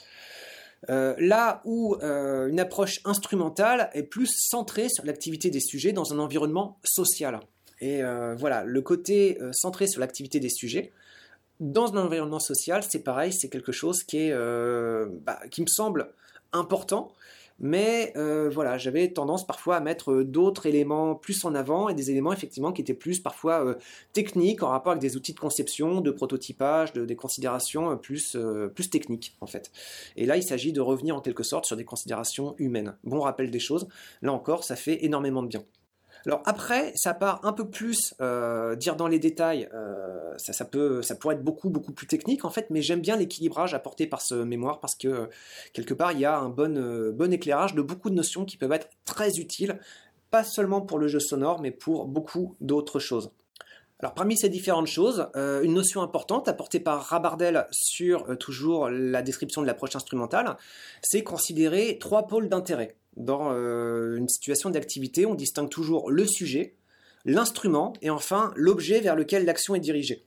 Euh, 0.90 1.14
là 1.18 1.62
où 1.64 1.96
euh, 2.02 2.48
une 2.48 2.58
approche 2.58 3.00
instrumentale 3.04 3.88
est 3.92 4.02
plus 4.02 4.26
centrée 4.26 4.88
sur 4.88 5.04
l'activité 5.04 5.48
des 5.50 5.60
sujets 5.60 5.92
dans 5.92 6.12
un 6.12 6.18
environnement 6.18 6.78
social. 6.84 7.40
Et 7.80 8.02
euh, 8.02 8.34
voilà, 8.34 8.64
le 8.64 8.80
côté 8.82 9.38
centré 9.52 9.86
sur 9.86 10.00
l'activité 10.00 10.40
des 10.40 10.50
sujets, 10.50 10.92
dans 11.60 11.94
un 11.94 12.04
environnement 12.04 12.40
social, 12.40 12.82
c'est 12.88 13.00
pareil, 13.00 13.32
c'est 13.32 13.48
quelque 13.48 13.72
chose 13.72 14.02
qui, 14.02 14.30
bah, 14.30 15.40
qui 15.50 15.62
me 15.62 15.66
semble 15.68 16.12
important 16.52 17.12
mais 17.62 18.12
euh, 18.16 18.50
voilà, 18.50 18.76
j'avais 18.76 19.08
tendance 19.08 19.46
parfois 19.46 19.76
à 19.76 19.80
mettre 19.80 20.12
euh, 20.12 20.24
d'autres 20.24 20.66
éléments 20.66 21.14
plus 21.14 21.44
en 21.44 21.54
avant 21.54 21.88
et 21.88 21.94
des 21.94 22.10
éléments 22.10 22.32
effectivement 22.32 22.72
qui 22.72 22.82
étaient 22.82 22.92
plus 22.92 23.20
parfois 23.20 23.64
euh, 23.64 23.74
techniques 24.12 24.62
en 24.62 24.68
rapport 24.68 24.90
avec 24.92 25.00
des 25.00 25.16
outils 25.16 25.32
de 25.32 25.38
conception, 25.38 26.00
de 26.00 26.10
prototypage, 26.10 26.92
de, 26.92 27.04
des 27.06 27.16
considérations 27.16 27.96
plus, 27.96 28.36
plus 28.74 28.90
techniques 28.90 29.36
en 29.40 29.46
fait. 29.46 29.70
Et 30.16 30.26
là, 30.26 30.36
il 30.36 30.42
s'agit 30.42 30.72
de 30.72 30.80
revenir 30.80 31.16
en 31.16 31.20
quelque 31.20 31.44
sorte 31.44 31.64
sur 31.64 31.76
des 31.76 31.84
considérations 31.84 32.54
humaines. 32.58 32.96
Bon 33.04 33.20
rappel 33.20 33.50
des 33.50 33.60
choses, 33.60 33.86
là 34.22 34.32
encore, 34.32 34.64
ça 34.64 34.76
fait 34.76 35.04
énormément 35.04 35.42
de 35.42 35.48
bien. 35.48 35.64
Alors 36.26 36.42
après, 36.44 36.92
ça 36.94 37.14
part 37.14 37.40
un 37.44 37.52
peu 37.52 37.68
plus 37.68 38.14
euh, 38.20 38.76
dire 38.76 38.94
dans 38.94 39.08
les 39.08 39.18
détails, 39.18 39.68
euh, 39.74 40.34
ça, 40.36 40.64
peut, 40.64 41.00
pourrait 41.20 41.34
être 41.34 41.42
beaucoup 41.42 41.68
beaucoup 41.68 41.92
plus 41.92 42.06
technique 42.06 42.44
en 42.44 42.50
fait, 42.50 42.66
mais 42.70 42.80
j'aime 42.80 43.00
bien 43.00 43.16
l'équilibrage 43.16 43.74
apporté 43.74 44.06
par 44.06 44.22
ce 44.22 44.34
mémoire 44.34 44.78
parce 44.78 44.94
que 44.94 45.28
quelque 45.72 45.94
part 45.94 46.12
il 46.12 46.20
y 46.20 46.24
a 46.24 46.38
un 46.38 46.48
bon, 46.48 46.76
euh, 46.76 47.10
bon 47.12 47.32
éclairage 47.32 47.74
de 47.74 47.82
beaucoup 47.82 48.08
de 48.08 48.14
notions 48.14 48.44
qui 48.44 48.56
peuvent 48.56 48.72
être 48.72 48.88
très 49.04 49.38
utiles, 49.38 49.80
pas 50.30 50.44
seulement 50.44 50.80
pour 50.80 50.98
le 50.98 51.08
jeu 51.08 51.20
sonore, 51.20 51.60
mais 51.60 51.72
pour 51.72 52.06
beaucoup 52.06 52.56
d'autres 52.60 53.00
choses. 53.00 53.32
Alors 53.98 54.14
parmi 54.14 54.36
ces 54.36 54.48
différentes 54.48 54.88
choses, 54.88 55.28
une 55.36 55.74
notion 55.74 56.02
importante 56.02 56.48
apportée 56.48 56.80
par 56.80 57.02
Rabardel 57.04 57.68
sur 57.70 58.36
toujours 58.36 58.88
la 58.90 59.22
description 59.22 59.62
de 59.62 59.66
l'approche 59.68 59.94
instrumentale, 59.94 60.56
c'est 61.02 61.22
considérer 61.22 61.98
trois 62.00 62.26
pôles 62.26 62.48
d'intérêt. 62.48 62.96
Dans 63.16 63.52
euh, 63.52 64.16
une 64.16 64.28
situation 64.28 64.70
d'activité, 64.70 65.26
on 65.26 65.34
distingue 65.34 65.68
toujours 65.68 66.10
le 66.10 66.26
sujet, 66.26 66.74
l'instrument 67.24 67.92
et 68.02 68.10
enfin 68.10 68.52
l'objet 68.56 69.00
vers 69.00 69.16
lequel 69.16 69.44
l'action 69.44 69.74
est 69.74 69.80
dirigée. 69.80 70.24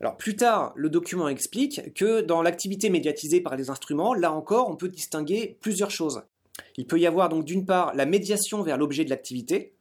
Alors 0.00 0.16
plus 0.16 0.36
tard, 0.36 0.72
le 0.76 0.90
document 0.90 1.28
explique 1.28 1.94
que 1.94 2.20
dans 2.20 2.42
l'activité 2.42 2.90
médiatisée 2.90 3.40
par 3.40 3.56
les 3.56 3.70
instruments, 3.70 4.14
là 4.14 4.32
encore, 4.32 4.68
on 4.70 4.76
peut 4.76 4.88
distinguer 4.88 5.56
plusieurs 5.60 5.90
choses. 5.90 6.22
Il 6.76 6.86
peut 6.86 6.98
y 6.98 7.06
avoir 7.06 7.28
donc 7.28 7.44
d'une 7.44 7.66
part 7.66 7.94
la 7.94 8.06
médiation 8.06 8.62
vers 8.62 8.76
l'objet 8.76 9.04
de 9.04 9.10
l'activité, 9.10 9.74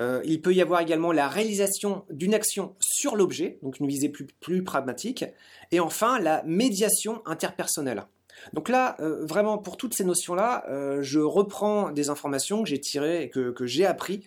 euh, 0.00 0.20
il 0.24 0.42
peut 0.42 0.52
y 0.52 0.60
avoir 0.60 0.80
également 0.80 1.12
la 1.12 1.28
réalisation 1.28 2.04
d'une 2.10 2.34
action 2.34 2.74
sur 2.80 3.16
l'objet, 3.16 3.58
donc 3.62 3.78
une 3.78 3.86
visée 3.86 4.08
plus, 4.08 4.64
pragmatique, 4.64 5.24
et 5.70 5.80
enfin 5.80 6.18
la 6.18 6.42
médiation 6.44 7.22
interpersonnelle. 7.26 8.04
Donc 8.52 8.68
là, 8.68 8.96
euh, 9.00 9.24
vraiment, 9.24 9.58
pour 9.58 9.76
toutes 9.76 9.94
ces 9.94 10.04
notions-là, 10.04 10.64
euh, 10.68 11.02
je 11.02 11.20
reprends 11.20 11.90
des 11.90 12.10
informations 12.10 12.62
que 12.62 12.68
j'ai 12.68 12.80
tirées 12.80 13.30
que, 13.32 13.50
que 13.50 13.66
j'ai 13.66 13.86
appris 13.86 14.26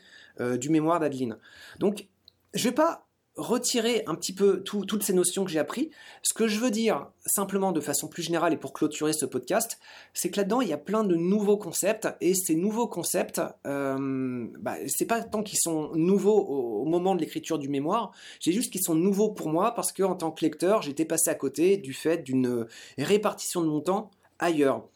du 0.59 0.69
mémoire 0.69 0.99
d'Adeline. 0.99 1.39
Donc, 1.79 2.05
je 2.53 2.59
ne 2.59 2.69
vais 2.69 2.75
pas 2.75 3.06
retirer 3.37 4.03
un 4.07 4.15
petit 4.15 4.33
peu 4.33 4.63
toutes 4.63 5.03
ces 5.03 5.13
notions 5.13 5.45
que 5.45 5.51
j'ai 5.51 5.59
appris. 5.59 5.91
Ce 6.23 6.33
que 6.33 6.47
je 6.47 6.59
veux 6.59 6.71
dire, 6.71 7.07
simplement 7.25 7.71
de 7.71 7.79
façon 7.79 8.07
plus 8.07 8.23
générale 8.23 8.53
et 8.53 8.57
pour 8.57 8.73
clôturer 8.73 9.13
ce 9.13 9.25
podcast, 9.25 9.79
c'est 10.13 10.29
que 10.31 10.37
là-dedans, 10.37 10.61
il 10.61 10.67
y 10.67 10.73
a 10.73 10.77
plein 10.77 11.03
de 11.03 11.15
nouveaux 11.15 11.57
concepts, 11.57 12.07
et 12.19 12.33
ces 12.33 12.55
nouveaux 12.55 12.87
concepts, 12.87 13.41
euh, 13.65 14.47
bah, 14.59 14.75
c'est 14.87 15.05
pas 15.05 15.21
tant 15.23 15.43
qu'ils 15.43 15.59
sont 15.59 15.91
nouveaux 15.93 16.39
au, 16.39 16.85
moment 16.85 17.15
de 17.15 17.21
l'écriture 17.21 17.59
du 17.59 17.69
mémoire, 17.69 18.11
j'ai 18.39 18.51
juste 18.51 18.71
qu'ils 18.71 18.81
sont 18.81 18.95
nouveaux 18.95 19.29
pour 19.29 19.49
moi 19.49 19.73
parce 19.75 19.91
que 19.91 20.03
en 20.03 20.15
tant 20.15 20.31
que 20.31 20.43
lecteur, 20.43 20.81
j'étais 20.81 21.05
passé 21.05 21.29
à 21.29 21.35
côté 21.35 21.77
du 21.77 21.93
fait 21.93 22.23
d'une 22.23 22.65
répartition 22.97 23.61
de 23.61 23.67
mon 23.67 23.81
temps 23.81 24.09
ailleurs. 24.39 24.87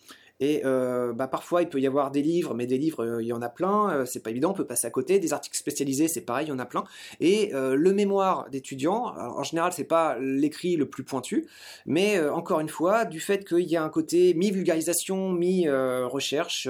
Et 0.41 0.63
euh, 0.65 1.13
bah, 1.13 1.27
parfois, 1.27 1.61
il 1.61 1.69
peut 1.69 1.79
y 1.79 1.85
avoir 1.85 2.09
des 2.09 2.23
livres, 2.23 2.55
mais 2.55 2.65
des 2.65 2.79
livres, 2.79 3.05
euh, 3.05 3.21
il 3.21 3.27
y 3.27 3.33
en 3.33 3.43
a 3.43 3.47
plein, 3.47 3.91
euh, 3.91 4.05
c'est 4.05 4.21
pas 4.21 4.31
évident, 4.31 4.49
on 4.49 4.55
peut 4.55 4.65
passer 4.65 4.87
à 4.87 4.89
côté. 4.89 5.19
Des 5.19 5.33
articles 5.33 5.55
spécialisés, 5.55 6.07
c'est 6.07 6.21
pareil, 6.21 6.47
il 6.47 6.49
y 6.49 6.51
en 6.51 6.57
a 6.57 6.65
plein. 6.65 6.83
Et 7.19 7.51
le 7.53 7.93
mémoire 7.93 8.49
d'étudiant, 8.49 9.13
en 9.15 9.43
général, 9.43 9.71
c'est 9.73 9.83
pas 9.83 10.17
l'écrit 10.19 10.75
le 10.75 10.89
plus 10.89 11.03
pointu, 11.03 11.47
mais 11.85 12.19
encore 12.19 12.59
une 12.59 12.69
fois, 12.69 13.05
du 13.05 13.19
fait 13.19 13.45
qu'il 13.45 13.69
y 13.69 13.77
a 13.77 13.83
un 13.83 13.89
côté 13.89 14.33
mi-vulgarisation, 14.33 15.31
mi-recherche, 15.31 16.67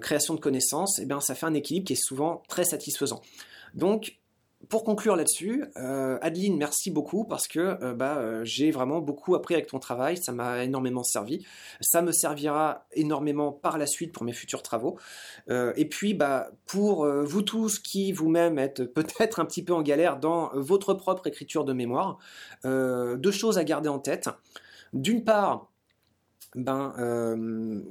création 0.00 0.34
de 0.34 0.40
connaissances, 0.40 0.98
eh 0.98 1.06
bien, 1.06 1.20
ça 1.20 1.36
fait 1.36 1.46
un 1.46 1.54
équilibre 1.54 1.86
qui 1.86 1.92
est 1.92 2.02
souvent 2.02 2.42
très 2.48 2.64
satisfaisant. 2.64 3.22
Donc, 3.74 4.16
pour 4.68 4.84
conclure 4.84 5.16
là-dessus, 5.16 5.64
euh, 5.78 6.18
Adeline, 6.20 6.58
merci 6.58 6.90
beaucoup 6.90 7.24
parce 7.24 7.48
que 7.48 7.82
euh, 7.82 7.94
bah, 7.94 8.18
euh, 8.18 8.44
j'ai 8.44 8.70
vraiment 8.70 9.00
beaucoup 9.00 9.34
appris 9.34 9.54
avec 9.54 9.68
ton 9.68 9.78
travail, 9.78 10.18
ça 10.18 10.32
m'a 10.32 10.62
énormément 10.62 11.02
servi, 11.02 11.46
ça 11.80 12.02
me 12.02 12.12
servira 12.12 12.86
énormément 12.92 13.52
par 13.52 13.78
la 13.78 13.86
suite 13.86 14.12
pour 14.12 14.24
mes 14.24 14.32
futurs 14.32 14.62
travaux. 14.62 14.98
et 15.48 15.88
puis, 15.88 16.14
bah, 16.14 16.50
pour 16.66 17.06
vous 17.06 17.42
tous 17.42 17.78
qui 17.78 18.12
vous-même 18.12 18.58
êtes 18.58 18.84
peut-être 18.84 19.40
un 19.40 19.44
petit 19.44 19.64
peu 19.64 19.72
en 19.72 19.82
galère 19.82 20.18
dans 20.18 20.50
votre 20.54 20.94
propre 20.94 21.26
écriture 21.26 21.64
de 21.64 21.72
mémoire, 21.72 22.18
deux 22.64 23.30
choses 23.30 23.58
à 23.58 23.64
garder 23.64 23.88
en 23.88 23.98
tête. 23.98 24.28
D'une 24.92 25.24
part, 25.24 25.70
ben, 26.54 26.94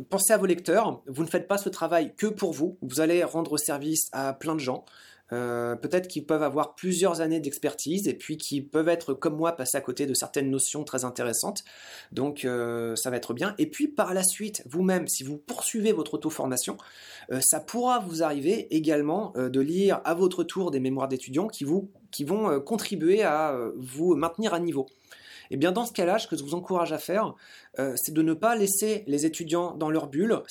pensez 0.10 0.34
à 0.34 0.38
vos 0.38 0.46
lecteurs. 0.46 1.02
Vous 1.08 1.24
ne 1.24 1.28
faites 1.30 1.48
pas 1.48 1.58
ce 1.58 1.70
travail 1.70 2.14
que 2.16 2.28
pour 2.28 2.54
vous. 2.54 2.78
Vous 2.82 3.02
allez 3.02 3.24
rendre 3.24 3.58
service 3.58 4.10
à 4.12 4.34
plein 4.34 4.56
de 4.56 4.60
gens. 4.60 4.86
Euh, 5.32 5.76
peut-être 5.76 6.08
qu'ils 6.08 6.26
peuvent 6.26 6.44
avoir 6.44 6.76
plusieurs 6.76 7.22
années 7.22 7.40
d'expertise 7.40 8.08
et 8.08 8.14
puis 8.14 8.38
qui 8.38 8.62
peuvent 8.62 8.90
être 8.90 9.14
comme 9.14 9.36
moi 9.36 9.52
passés 9.52 9.78
à 9.78 9.82
côté 9.82 10.06
de 10.06 10.14
certaines 10.14 10.50
notions 10.50 10.84
très 10.84 11.06
intéressantes. 11.06 11.64
Donc 12.12 12.46
euh, 12.46 12.96
ça 12.96 13.10
va 13.10 13.18
être 13.18 13.34
bien. 13.34 13.54
Et 13.58 13.68
puis 13.68 13.88
par 13.88 14.14
la 14.14 14.24
suite, 14.24 14.64
vous-même, 14.66 15.08
si 15.08 15.24
vous 15.24 15.38
poursuivez 15.38 15.92
votre 15.92 16.16
auto-formation, 16.16 16.78
euh, 17.32 17.40
ça 17.42 17.60
pourra 17.60 18.00
vous 18.00 18.24
arriver 18.24 18.68
également 18.76 19.34
de 19.36 19.60
lire 19.60 20.02
à 20.06 20.14
votre 20.14 20.44
tour 20.44 20.72
des 20.72 20.80
mémoires 20.80 21.08
d'étudiants 21.08 21.48
qui, 21.48 21.66
qui 22.12 22.24
vont 22.24 22.60
contribuer 22.62 23.24
à 23.24 23.58
vous 23.78 24.16
maintenir 24.16 24.54
à 24.54 24.60
niveau. 24.60 24.88
Et 25.52 25.56
eh 25.56 25.58
bien 25.58 25.72
dans 25.72 25.86
ce 25.86 25.92
cas-là, 25.94 26.20
ce 26.20 26.28
que 26.28 26.38
je 26.38 26.44
vous 26.44 26.54
encourage 26.54 26.94
à 26.94 27.00
faire, 27.00 27.34
c'est 27.96 28.14
de 28.14 28.22
ne 28.22 28.34
pas 28.34 28.56
laisser 28.56 29.04
les 29.08 29.26
étudiants 29.26 29.76
dans 29.76 29.90
leur 29.90 30.08
bulle. 30.08 30.42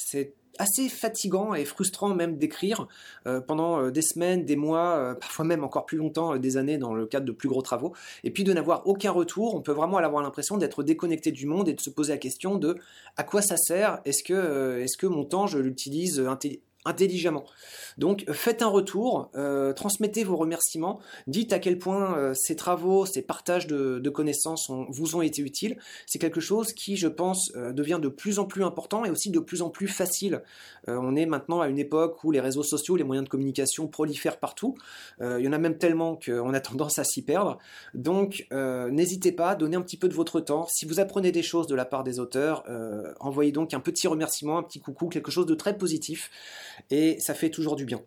Assez 0.58 0.88
fatigant 0.88 1.54
et 1.54 1.64
frustrant 1.64 2.14
même 2.14 2.36
d'écrire 2.36 2.88
euh, 3.26 3.40
pendant 3.40 3.80
euh, 3.80 3.90
des 3.90 4.02
semaines, 4.02 4.44
des 4.44 4.56
mois, 4.56 4.96
euh, 4.96 5.14
parfois 5.14 5.44
même 5.44 5.64
encore 5.64 5.86
plus 5.86 5.98
longtemps, 5.98 6.36
des 6.36 6.56
années 6.56 6.78
dans 6.78 6.94
le 6.94 7.06
cadre 7.06 7.26
de 7.26 7.32
plus 7.32 7.48
gros 7.48 7.62
travaux, 7.62 7.94
et 8.24 8.30
puis 8.30 8.44
de 8.44 8.52
n'avoir 8.52 8.86
aucun 8.86 9.10
retour. 9.10 9.54
On 9.54 9.62
peut 9.62 9.72
vraiment 9.72 9.98
avoir 9.98 10.22
l'impression 10.22 10.56
d'être 10.56 10.82
déconnecté 10.82 11.32
du 11.32 11.46
monde 11.46 11.68
et 11.68 11.74
de 11.74 11.80
se 11.80 11.90
poser 11.90 12.12
la 12.12 12.18
question 12.18 12.56
de 12.56 12.76
à 13.16 13.24
quoi 13.24 13.42
ça 13.42 13.56
sert? 13.56 14.00
Est-ce 14.04 14.22
que, 14.22 14.78
est-ce 14.80 14.96
que 14.96 15.06
mon 15.06 15.24
temps 15.24 15.46
je 15.46 15.58
l'utilise 15.58 16.20
intelligemment. 16.20 16.67
Donc 17.98 18.24
faites 18.30 18.62
un 18.62 18.68
retour, 18.68 19.30
euh, 19.34 19.72
transmettez 19.72 20.24
vos 20.24 20.36
remerciements, 20.36 21.00
dites 21.26 21.52
à 21.52 21.58
quel 21.58 21.78
point 21.78 22.16
euh, 22.16 22.32
ces 22.34 22.56
travaux, 22.56 23.04
ces 23.04 23.22
partages 23.22 23.66
de, 23.66 24.08
connaissances 24.08 24.70
vous 24.88 25.16
ont 25.16 25.22
été 25.22 25.42
utiles. 25.42 25.76
C'est 26.06 26.18
quelque 26.18 26.40
chose 26.40 26.72
qui, 26.72 26.96
je 26.96 27.08
pense, 27.08 27.52
euh, 27.56 27.72
devient 27.72 27.98
de 28.00 28.08
plus 28.08 28.38
en 28.38 28.46
plus 28.46 28.64
important 28.64 29.04
et 29.04 29.10
aussi 29.10 29.30
de 29.30 29.38
plus 29.38 29.60
en 29.60 29.68
plus 29.68 29.88
facile. 29.88 30.42
on 30.86 31.14
est 31.14 31.26
maintenant 31.26 31.60
à 31.60 31.68
une 31.68 31.78
époque 31.78 32.24
où 32.24 32.30
les 32.30 32.40
réseaux 32.40 32.62
sociaux, 32.62 32.96
les 32.96 33.04
moyens 33.04 33.24
de 33.24 33.28
communication 33.28 33.86
prolifèrent 33.86 34.38
partout. 34.38 34.74
il 35.20 35.40
y 35.40 35.48
en 35.48 35.52
a 35.52 35.58
même 35.58 35.76
tellement 35.76 36.16
qu'on 36.16 36.54
a 36.54 36.60
tendance 36.68 36.98
à 36.98 37.04
s'y 37.04 37.22
perdre. 37.22 37.58
Donc 37.94 38.46
n'hésitez 38.50 39.32
pas, 39.32 39.54
donnez 39.54 39.76
un 39.76 39.82
petit 39.82 39.98
peu 39.98 40.08
de 40.08 40.14
votre 40.14 40.40
temps. 40.40 40.66
Si 40.68 40.86
vous 40.86 41.00
apprenez 41.00 41.32
des 41.32 41.42
choses 41.42 41.66
de 41.66 41.74
la 41.74 41.84
part 41.84 42.04
des 42.04 42.18
auteurs, 42.18 42.64
envoyez 43.20 43.52
donc 43.52 43.74
un 43.74 43.80
petit 43.80 44.08
remerciement, 44.08 44.58
un 44.58 44.62
petit 44.62 44.80
coucou, 44.80 45.08
quelque 45.08 45.30
chose 45.30 45.46
de 45.46 45.54
très 45.54 45.76
positif 45.76 46.30
et 46.90 47.18
ça 47.20 47.34
fait 47.34 47.50
toujours 47.50 47.76
du 47.76 47.84
bien. 47.84 48.00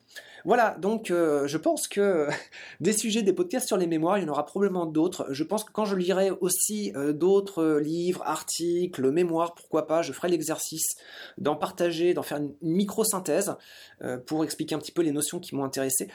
Voilà, 0.43 0.75
donc 0.79 1.11
euh, 1.11 1.47
je 1.47 1.57
pense 1.57 1.87
que 1.87 2.27
des 2.79 2.93
sujets, 2.93 3.21
des 3.21 3.33
podcasts 3.33 3.67
sur 3.67 3.77
les 3.77 3.87
mémoires, 3.87 4.17
il 4.17 4.23
y 4.23 4.25
en 4.25 4.29
aura 4.29 4.45
probablement 4.45 4.85
d'autres. 4.85 5.27
Je 5.31 5.43
pense 5.43 5.63
que 5.63 5.71
quand 5.71 5.85
je 5.85 5.95
lirai 5.95 6.31
aussi 6.31 6.91
euh, 6.95 7.13
d'autres 7.13 7.79
livres, 7.79 8.23
articles, 8.25 9.11
mémoires, 9.11 9.53
pourquoi 9.53 9.87
pas, 9.87 10.01
je 10.01 10.13
ferai 10.13 10.29
l'exercice 10.29 10.95
d'en 11.37 11.55
partager, 11.55 12.13
d'en 12.13 12.23
faire 12.23 12.37
une 12.37 12.53
micro-synthèse 12.61 13.55
euh, 14.01 14.17
pour 14.17 14.43
expliquer 14.43 14.75
un 14.75 14.79
petit 14.79 14.91
peu 14.91 15.01
les 15.01 15.11
notions 15.11 15.39
qui 15.39 15.55
m'ont 15.55 15.63
intéressé. 15.63 16.07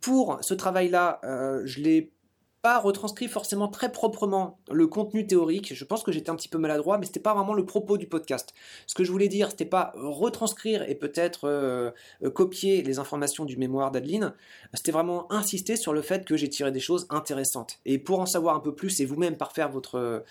Pour 0.00 0.38
ce 0.42 0.54
travail-là, 0.54 1.20
je 1.64 1.80
l'ai 1.80 2.12
pas 2.62 2.78
retranscrit 2.78 3.28
forcément 3.28 3.68
très 3.68 3.92
proprement 3.92 4.58
le 4.70 4.86
contenu 4.86 5.26
théorique. 5.26 5.74
Je 5.74 5.84
pense 5.84 6.02
que 6.02 6.10
j'étais 6.10 6.30
un 6.30 6.34
petit 6.34 6.48
peu 6.48 6.58
maladroit, 6.58 6.98
mais 6.98 7.06
c'était 7.06 7.20
pas 7.20 7.34
vraiment 7.34 7.54
le 7.54 7.64
propos 7.64 7.98
du 7.98 8.06
podcast. 8.06 8.52
Ce 8.86 8.94
que 8.94 9.04
je 9.04 9.12
voulais 9.12 9.28
dire, 9.28 9.50
c'était 9.50 9.64
pas 9.64 9.92
retranscrire 9.96 10.82
et 10.88 10.96
peut-être 10.96 11.44
euh, 11.44 11.90
euh, 12.24 12.30
copier 12.30 12.82
les 12.82 12.98
informations 12.98 13.44
du 13.44 13.56
mémoire 13.56 13.90
d'Adeline. 13.90 14.34
C'était 14.74 14.92
vraiment 14.92 15.30
insister 15.32 15.76
sur 15.76 15.92
le 15.92 16.02
fait 16.02 16.24
que 16.24 16.36
j'ai 16.36 16.48
tiré 16.48 16.72
des 16.72 16.80
choses 16.80 17.06
intéressantes. 17.10 17.78
Et 17.86 17.98
pour 17.98 18.18
en 18.20 18.26
savoir 18.26 18.56
un 18.56 18.60
peu 18.60 18.74
plus 18.74 19.00
et 19.00 19.06
vous-même 19.06 19.36
parfaire 19.36 19.70
votre, 19.70 20.24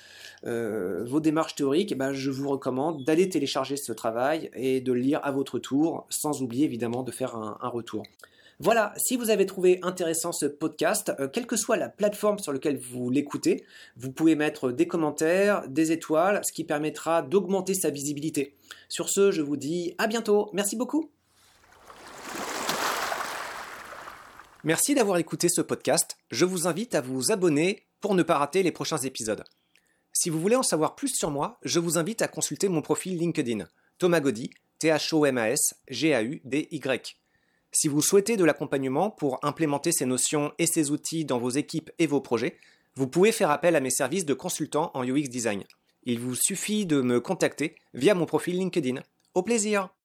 euh, 0.46 1.04
vos 1.06 1.20
démarches 1.22 1.56
théoriques, 1.56 1.94
eh 1.94 1.96
ben, 1.96 2.12
je 2.12 2.30
vous 2.30 2.50
recommande 2.50 3.06
d'aller 3.06 3.30
télécharger 3.30 3.78
ce 3.78 3.94
travail 3.94 4.52
et 4.54 4.82
de 4.82 4.92
le 4.92 5.00
lire 5.00 5.22
à 5.24 5.32
votre 5.32 5.60
tour, 5.60 6.06
sans 6.10 6.42
oublier 6.42 6.66
évidemment 6.66 7.04
de 7.04 7.12
faire 7.12 7.36
un 7.36 7.70
retour. 7.70 8.04
Voilà, 8.60 8.92
si 8.98 9.18
vous 9.18 9.30
avez 9.30 9.46
trouvé 9.46 9.78
intéressant 9.84 10.32
ce 10.32 10.48
podcast, 10.48 11.12
euh, 11.20 11.28
quelle 11.28 11.46
que 11.46 11.56
soit 11.56 11.78
la 11.78 11.90
plateforme 11.90 12.40
sur 12.40 12.52
laquelle 12.52 12.80
vous 12.80 13.12
l'écoutez, 13.12 13.64
vous 13.98 14.12
pouvez 14.12 14.36
mettre 14.36 14.72
des 14.72 14.88
commentaires, 14.88 15.68
des 15.68 15.92
étoiles, 15.92 16.42
ce 16.44 16.52
qui 16.52 16.64
permettra 16.64 17.22
d'augmenter 17.22 17.76
sa 17.76 17.92
visibilité. 17.92 18.56
Sur 18.90 19.10
ce, 19.10 19.30
je 19.30 19.44
vous 19.44 19.58
dis 19.58 19.94
à 20.00 20.08
bientôt. 20.08 20.50
Merci 20.54 20.76
beaucoup. 20.76 21.12
Merci 24.64 24.96
d'avoir 24.96 25.20
écouté 25.20 25.50
ce 25.50 25.62
podcast. 25.62 26.18
Je 26.32 26.44
vous 26.44 26.68
invite 26.68 26.96
à 26.96 27.02
vous 27.02 27.32
abonner 27.32 27.86
pour 28.02 28.16
ne 28.16 28.24
pas 28.24 28.40
rater 28.40 28.64
les 28.64 28.72
prochains 28.72 28.98
épisodes. 28.98 29.44
Si 30.14 30.32
vous 30.32 30.42
voulez 30.42 30.56
en 30.56 30.64
savoir 30.64 30.96
plus 30.96 31.14
sur 31.16 31.30
moi, 31.30 31.60
je 31.62 31.80
vous 31.80 32.00
invite 32.00 32.24
à 32.24 32.28
consulter 32.28 32.70
mon 32.70 32.82
profil 32.82 33.20
LinkedIn, 33.20 33.68
Thomas 34.00 34.20
Gaudy, 34.20 34.50
T-H-O-M-A-S, 34.80 35.76
G-A-U-D-Y. 35.90 37.18
Si 37.80 37.88
vous 37.88 38.02
souhaitez 38.02 38.38
de 38.38 38.44
l'accompagnement 38.44 39.12
pour 39.12 39.38
implémenter 39.44 39.92
ces 39.92 40.08
notions 40.08 40.52
et 40.58 40.66
ces 40.66 40.90
outils 40.90 41.26
dans 41.26 41.38
vos 41.38 41.52
équipes 41.52 41.92
et 42.00 42.08
vos 42.08 42.22
projets, 42.22 42.58
vous 42.96 43.06
pouvez 43.06 43.32
faire 43.32 43.52
appel 43.52 43.76
à 43.76 43.80
mes 43.80 43.92
services 43.92 44.26
de 44.26 44.34
consultant 44.34 44.90
en 44.96 45.04
UX 45.04 45.30
Design. 45.30 45.64
Il 46.04 46.20
vous 46.20 46.34
suffit 46.34 46.88
de 46.88 47.02
me 47.02 47.20
contacter 47.20 47.76
via 47.94 48.16
mon 48.16 48.26
profil 48.26 48.58
LinkedIn. 48.58 49.04
Au 49.36 49.44
plaisir 49.44 49.90